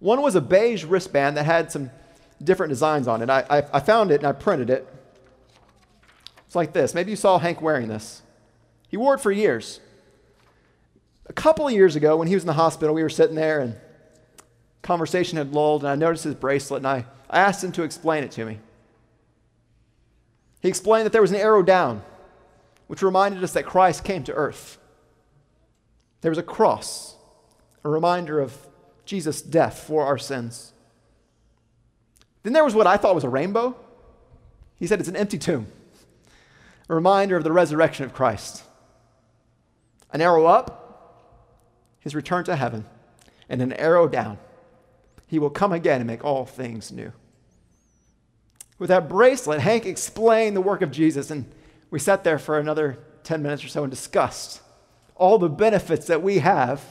[0.00, 1.90] One was a beige wristband that had some
[2.42, 3.30] different designs on it.
[3.30, 4.92] I, I, I found it and I printed it.
[6.46, 6.94] It's like this.
[6.94, 8.22] Maybe you saw Hank wearing this.
[8.88, 9.80] He wore it for years.
[11.26, 13.60] A couple of years ago, when he was in the hospital, we were sitting there
[13.60, 13.76] and
[14.82, 18.24] conversation had lulled, and I noticed his bracelet, and I, I asked him to explain
[18.24, 18.58] it to me.
[20.60, 22.02] He explained that there was an arrow down,
[22.92, 24.76] which reminded us that Christ came to earth.
[26.20, 27.16] There was a cross,
[27.84, 28.54] a reminder of
[29.06, 30.74] Jesus' death for our sins.
[32.42, 33.74] Then there was what I thought was a rainbow.
[34.78, 35.68] He said it's an empty tomb,
[36.90, 38.62] a reminder of the resurrection of Christ.
[40.12, 41.32] An arrow up,
[41.98, 42.84] his return to heaven,
[43.48, 44.36] and an arrow down,
[45.26, 47.10] he will come again and make all things new.
[48.78, 51.50] With that bracelet, Hank explained the work of Jesus, and
[51.92, 54.62] we sat there for another 10 minutes or so and discussed
[55.14, 56.82] all the benefits that we have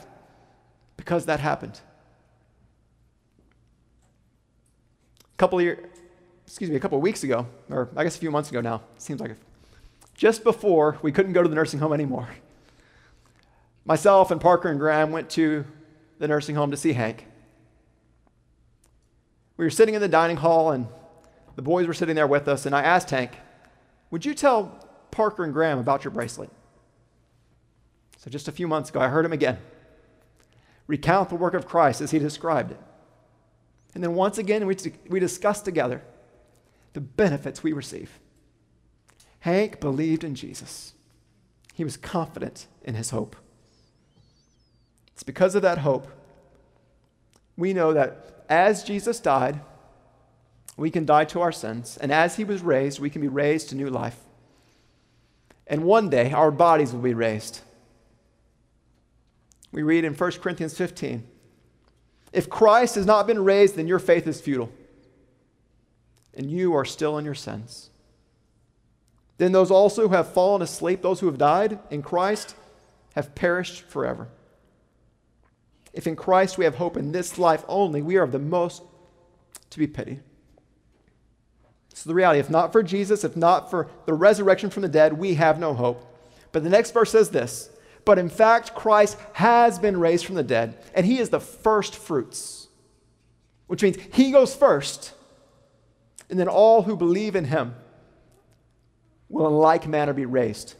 [0.95, 1.81] because that happened.
[5.33, 5.83] A couple of years,
[6.45, 8.83] excuse me, a couple of weeks ago, or I guess a few months ago now,
[8.99, 9.37] seems like it,
[10.13, 12.29] just before we couldn't go to the nursing home anymore,
[13.83, 15.65] myself and Parker and Graham went to
[16.19, 17.25] the nursing home to see Hank.
[19.57, 20.87] We were sitting in the dining hall, and
[21.55, 23.31] the boys were sitting there with us, and I asked Hank,
[24.11, 26.49] Would you tell Parker and Graham about your bracelet?
[28.17, 29.57] So just a few months ago, I heard him again
[30.87, 32.79] recount the work of Christ as he described it.
[33.95, 34.75] And then once again, we,
[35.09, 36.01] we discussed together
[36.93, 38.19] the benefits we receive.
[39.39, 40.93] Hank believed in Jesus,
[41.73, 43.35] he was confident in his hope.
[45.13, 46.07] It's because of that hope
[47.57, 49.61] we know that as Jesus died,
[50.77, 53.69] we can die to our sins, and as he was raised, we can be raised
[53.69, 54.17] to new life.
[55.67, 57.61] And one day, our bodies will be raised.
[59.71, 61.23] We read in 1 Corinthians 15
[62.33, 64.71] If Christ has not been raised, then your faith is futile,
[66.33, 67.89] and you are still in your sins.
[69.37, 72.55] Then those also who have fallen asleep, those who have died in Christ,
[73.15, 74.27] have perished forever.
[75.93, 78.83] If in Christ we have hope in this life only, we are of the most
[79.71, 80.21] to be pitied.
[81.93, 82.39] So the reality.
[82.39, 85.73] If not for Jesus, if not for the resurrection from the dead, we have no
[85.73, 86.05] hope.
[86.51, 87.69] But the next verse says this
[88.05, 91.95] But in fact, Christ has been raised from the dead, and he is the first
[91.95, 92.67] fruits,
[93.67, 95.13] which means he goes first,
[96.29, 97.75] and then all who believe in him
[99.29, 100.75] will in like manner be raised.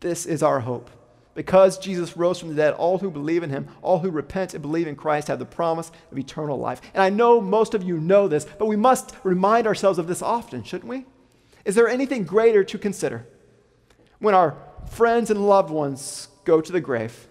[0.00, 0.90] This is our hope.
[1.34, 4.60] Because Jesus rose from the dead, all who believe in him, all who repent and
[4.60, 6.82] believe in Christ have the promise of eternal life.
[6.92, 10.20] And I know most of you know this, but we must remind ourselves of this
[10.20, 11.06] often, shouldn't we?
[11.64, 13.26] Is there anything greater to consider
[14.18, 14.56] when our
[14.90, 17.28] friends and loved ones go to the grave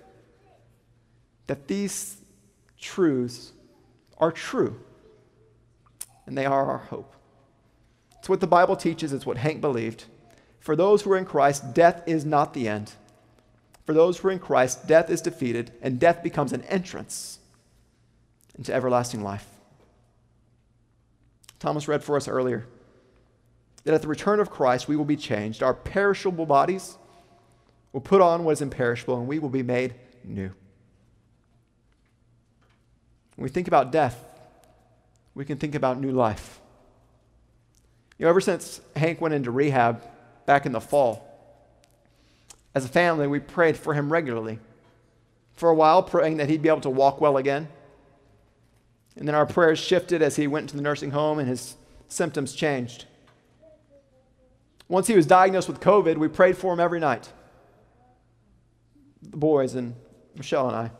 [1.47, 2.18] that these
[2.80, 3.52] truths
[4.18, 4.80] are true
[6.26, 7.14] and they are our hope?
[8.18, 10.06] It's what the Bible teaches, it's what Hank believed.
[10.60, 12.93] For those who are in Christ, death is not the end.
[13.86, 17.40] For those who are in Christ, death is defeated, and death becomes an entrance
[18.56, 19.48] into everlasting life.
[21.60, 22.66] Thomas read for us earlier
[23.84, 25.64] that at the return of Christ, we will be changed.
[25.64, 26.98] Our perishable bodies
[27.92, 30.52] will put on what is imperishable, and we will be made new.
[33.36, 34.24] When we think about death,
[35.34, 36.60] we can think about new life.
[38.18, 40.04] You know, ever since Hank went into rehab
[40.46, 41.31] back in the fall,
[42.74, 44.60] as a family, we prayed for him regularly.
[45.56, 47.68] For a while, praying that he'd be able to walk well again.
[49.16, 51.76] And then our prayers shifted as he went to the nursing home and his
[52.08, 53.06] symptoms changed.
[54.88, 57.32] Once he was diagnosed with COVID, we prayed for him every night.
[59.22, 59.96] The boys and
[60.36, 60.92] Michelle and I.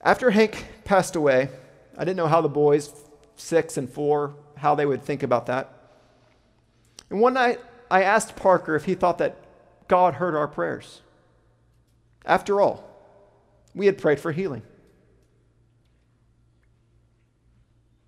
[0.00, 1.48] After Hank passed away,
[1.96, 2.92] I didn't know how the boys,
[3.36, 5.72] six and four, how they would think about that.
[7.10, 7.60] And one night,
[7.92, 9.36] I asked Parker if he thought that
[9.86, 11.02] God heard our prayers.
[12.24, 12.88] After all,
[13.74, 14.62] we had prayed for healing.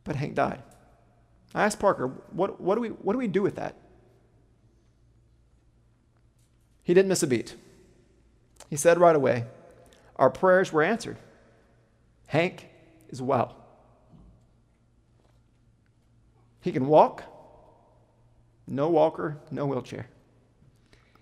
[0.02, 0.62] But Hank died.
[1.54, 3.76] I asked Parker, what, what, do we, what do we do with that?
[6.82, 7.54] He didn't miss a beat.
[8.70, 9.44] He said right away,
[10.16, 11.18] Our prayers were answered.
[12.28, 12.70] Hank
[13.10, 13.54] is well.
[16.62, 17.22] He can walk,
[18.66, 20.08] no walker, no wheelchair.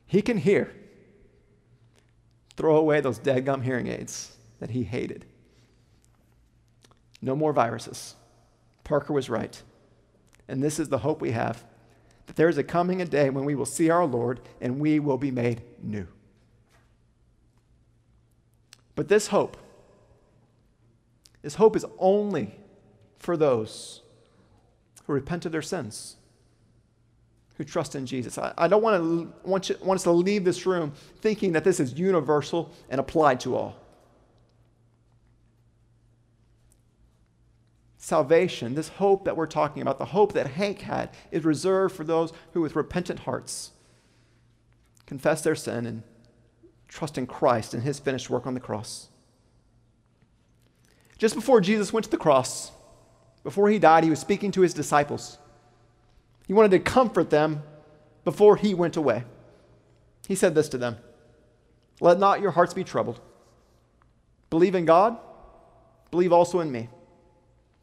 [0.06, 0.72] He can hear.
[2.56, 5.24] Throw away those dead gum hearing aids that he hated.
[7.20, 8.14] No more viruses.
[8.84, 9.62] Parker was right.
[10.48, 11.64] And this is the hope we have
[12.26, 14.98] that there is a coming a day when we will see our Lord and we
[14.98, 16.06] will be made new.
[18.94, 19.56] But this hope,
[21.40, 22.54] this hope is only
[23.18, 24.02] for those
[25.04, 26.16] who repent of their sins
[27.62, 28.38] who trust in Jesus.
[28.38, 31.62] I, I don't want, to, want, you, want us to leave this room thinking that
[31.62, 33.76] this is universal and applied to all.
[37.98, 42.02] Salvation, this hope that we're talking about, the hope that Hank had, is reserved for
[42.02, 43.70] those who, with repentant hearts,
[45.06, 46.02] confess their sin and
[46.88, 49.06] trust in Christ and his finished work on the cross.
[51.16, 52.72] Just before Jesus went to the cross,
[53.44, 55.38] before he died, he was speaking to his disciples.
[56.52, 57.62] He wanted to comfort them
[58.26, 59.24] before he went away.
[60.28, 60.98] He said this to them
[61.98, 63.22] Let not your hearts be troubled.
[64.50, 65.16] Believe in God,
[66.10, 66.90] believe also in me.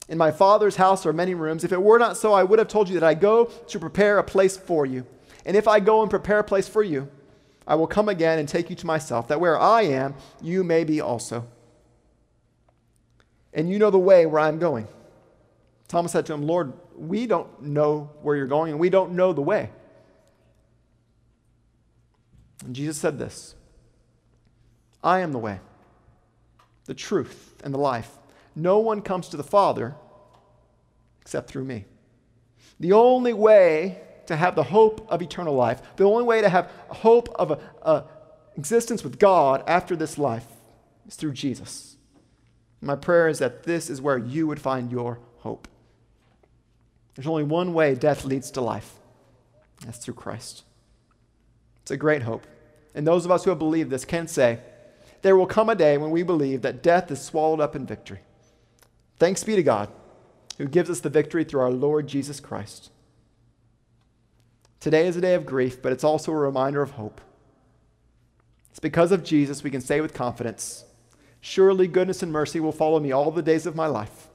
[0.07, 1.63] In my Father's house are many rooms.
[1.63, 4.19] If it were not so, I would have told you that I go to prepare
[4.19, 5.03] a place for you.
[5.47, 7.09] And if I go and prepare a place for you,
[7.65, 10.13] I will come again and take you to myself, that where I am,
[10.43, 11.47] you may be also.
[13.51, 14.87] And you know the way where I'm going.
[15.87, 19.33] Thomas said to him, Lord, we don't know where you're going, and we don't know
[19.33, 19.69] the way.
[22.65, 23.55] And Jesus said this
[25.03, 25.59] I am the way,
[26.85, 28.17] the truth, and the life.
[28.55, 29.95] No one comes to the Father
[31.21, 31.85] except through me.
[32.79, 36.71] The only way to have the hope of eternal life, the only way to have
[36.89, 38.03] hope of a, a
[38.57, 40.45] existence with God after this life
[41.07, 41.97] is through Jesus.
[42.81, 45.67] My prayer is that this is where you would find your hope.
[47.19, 48.93] There's only one way death leads to life.
[49.85, 50.63] That's through Christ.
[51.81, 52.47] It's a great hope.
[52.95, 54.59] And those of us who have believed this can say,
[55.21, 58.21] there will come a day when we believe that death is swallowed up in victory.
[59.17, 59.89] Thanks be to God
[60.59, 62.89] who gives us the victory through our Lord Jesus Christ.
[64.79, 67.19] Today is a day of grief, but it's also a reminder of hope.
[68.69, 70.85] It's because of Jesus we can say with confidence,
[71.41, 74.28] Surely goodness and mercy will follow me all the days of my life,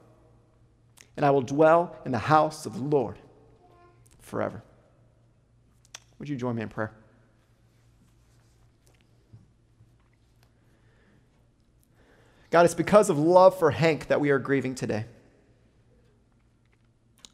[1.17, 3.19] and I will dwell in the house of the Lord
[4.21, 4.63] forever.
[6.19, 6.93] Would you join me in prayer?
[12.51, 15.07] God, it's because of love for Hank that we are grieving today.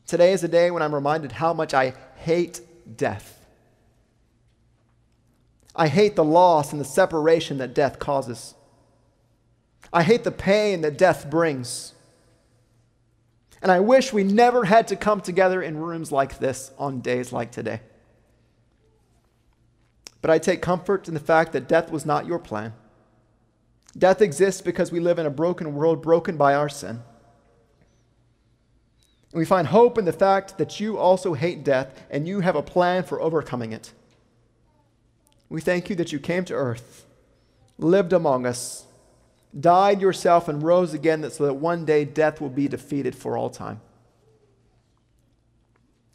[0.06, 2.60] Today is a day when I'm reminded how much I hate
[2.96, 3.46] death.
[5.76, 8.54] I hate the loss and the separation that death causes.
[9.92, 11.94] I hate the pain that death brings.
[13.62, 17.32] And I wish we never had to come together in rooms like this on days
[17.32, 17.80] like today.
[20.22, 22.72] But I take comfort in the fact that death was not your plan.
[23.96, 27.02] Death exists because we live in a broken world, broken by our sin.
[29.32, 32.56] And we find hope in the fact that you also hate death and you have
[32.56, 33.92] a plan for overcoming it.
[35.48, 37.06] We thank you that you came to earth,
[37.78, 38.86] lived among us,
[39.58, 43.50] died yourself, and rose again so that one day death will be defeated for all
[43.50, 43.80] time.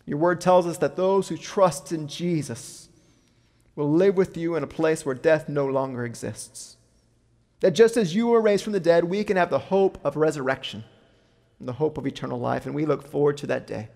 [0.06, 2.90] Your word tells us that those who trust in Jesus
[3.76, 6.78] will live with you in a place where death no longer exists.
[7.62, 10.16] That just as you were raised from the dead, we can have the hope of
[10.16, 10.84] resurrection
[11.60, 12.66] and the hope of eternal life.
[12.66, 13.90] And we look forward to that day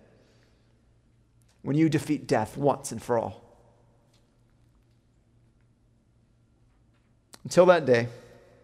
[1.61, 3.43] when you defeat death once and for all.
[7.43, 8.07] Until that day,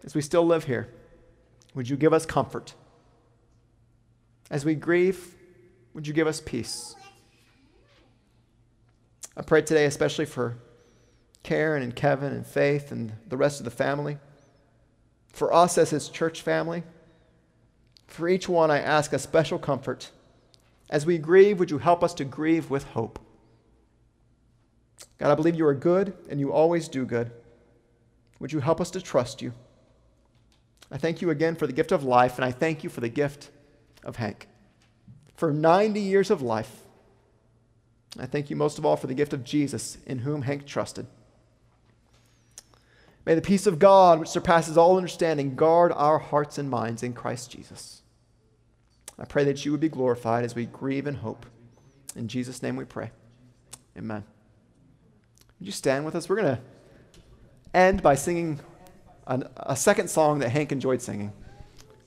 [0.06, 0.88] as we still live here,
[1.74, 2.74] would you give us comfort?
[4.50, 5.34] As we grieve,
[5.92, 6.94] would you give us peace?
[9.36, 10.56] I pray today, especially for
[11.42, 14.18] Karen and Kevin and Faith and the rest of the family,
[15.32, 16.84] for us as his church family.
[18.06, 20.10] For each one, I ask a special comfort.
[20.88, 23.18] As we grieve, would you help us to grieve with hope?
[25.18, 27.32] God, I believe you are good and you always do good.
[28.38, 29.52] Would you help us to trust you?
[30.90, 33.08] I thank you again for the gift of life, and I thank you for the
[33.08, 33.50] gift
[34.04, 34.48] of Hank.
[35.34, 36.82] For 90 years of life,
[38.18, 41.06] I thank you most of all for the gift of Jesus, in whom Hank trusted.
[43.26, 47.12] May the peace of God, which surpasses all understanding, guard our hearts and minds in
[47.12, 48.02] Christ Jesus.
[49.18, 51.44] I pray that you would be glorified as we grieve and hope.
[52.14, 53.10] In Jesus' name we pray.
[53.98, 54.24] Amen.
[55.58, 56.28] Would you stand with us?
[56.28, 56.62] We're going to
[57.74, 58.60] end by singing
[59.26, 61.32] a second song that Hank enjoyed singing.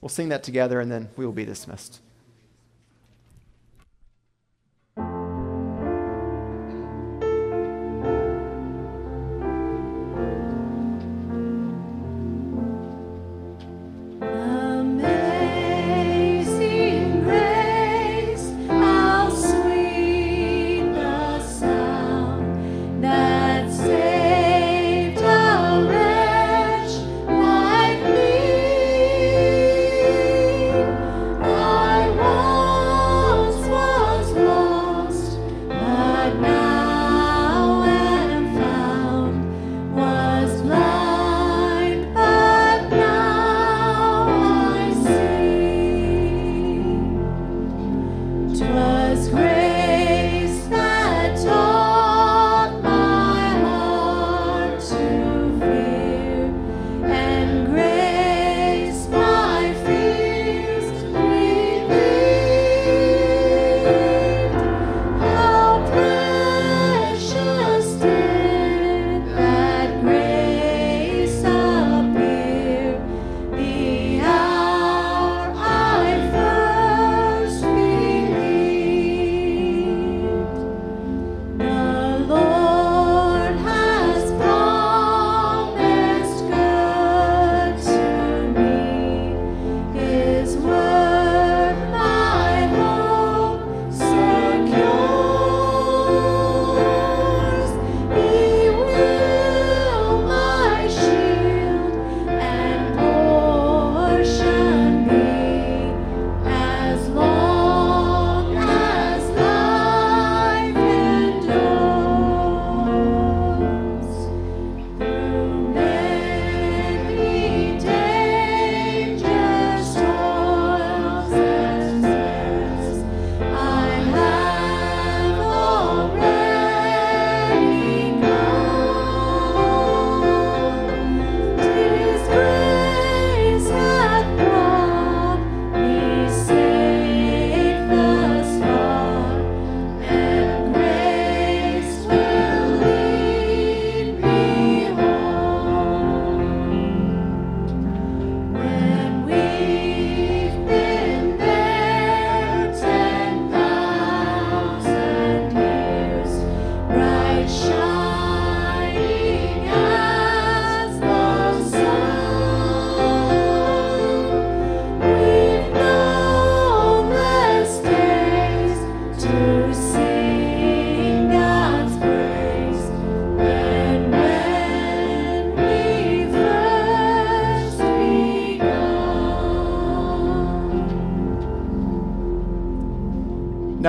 [0.02, 2.02] We'll sing that together and then we will be dismissed.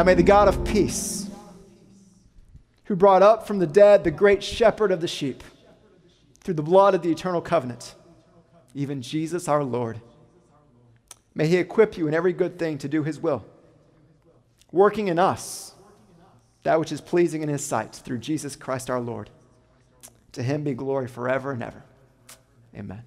[0.01, 1.29] Now may the God of peace,
[2.85, 5.45] who brought up from the dead the great shepherd of the sheep,
[6.43, 7.95] through the blood of the eternal covenant,
[8.75, 10.01] even Jesus our Lord,
[11.35, 13.45] may he equip you in every good thing to do his will,
[14.73, 15.75] working in us
[16.63, 19.29] that which is pleasing in his sight through Jesus Christ our Lord.
[20.33, 21.83] To him be glory forever and ever.
[22.75, 23.03] Amen.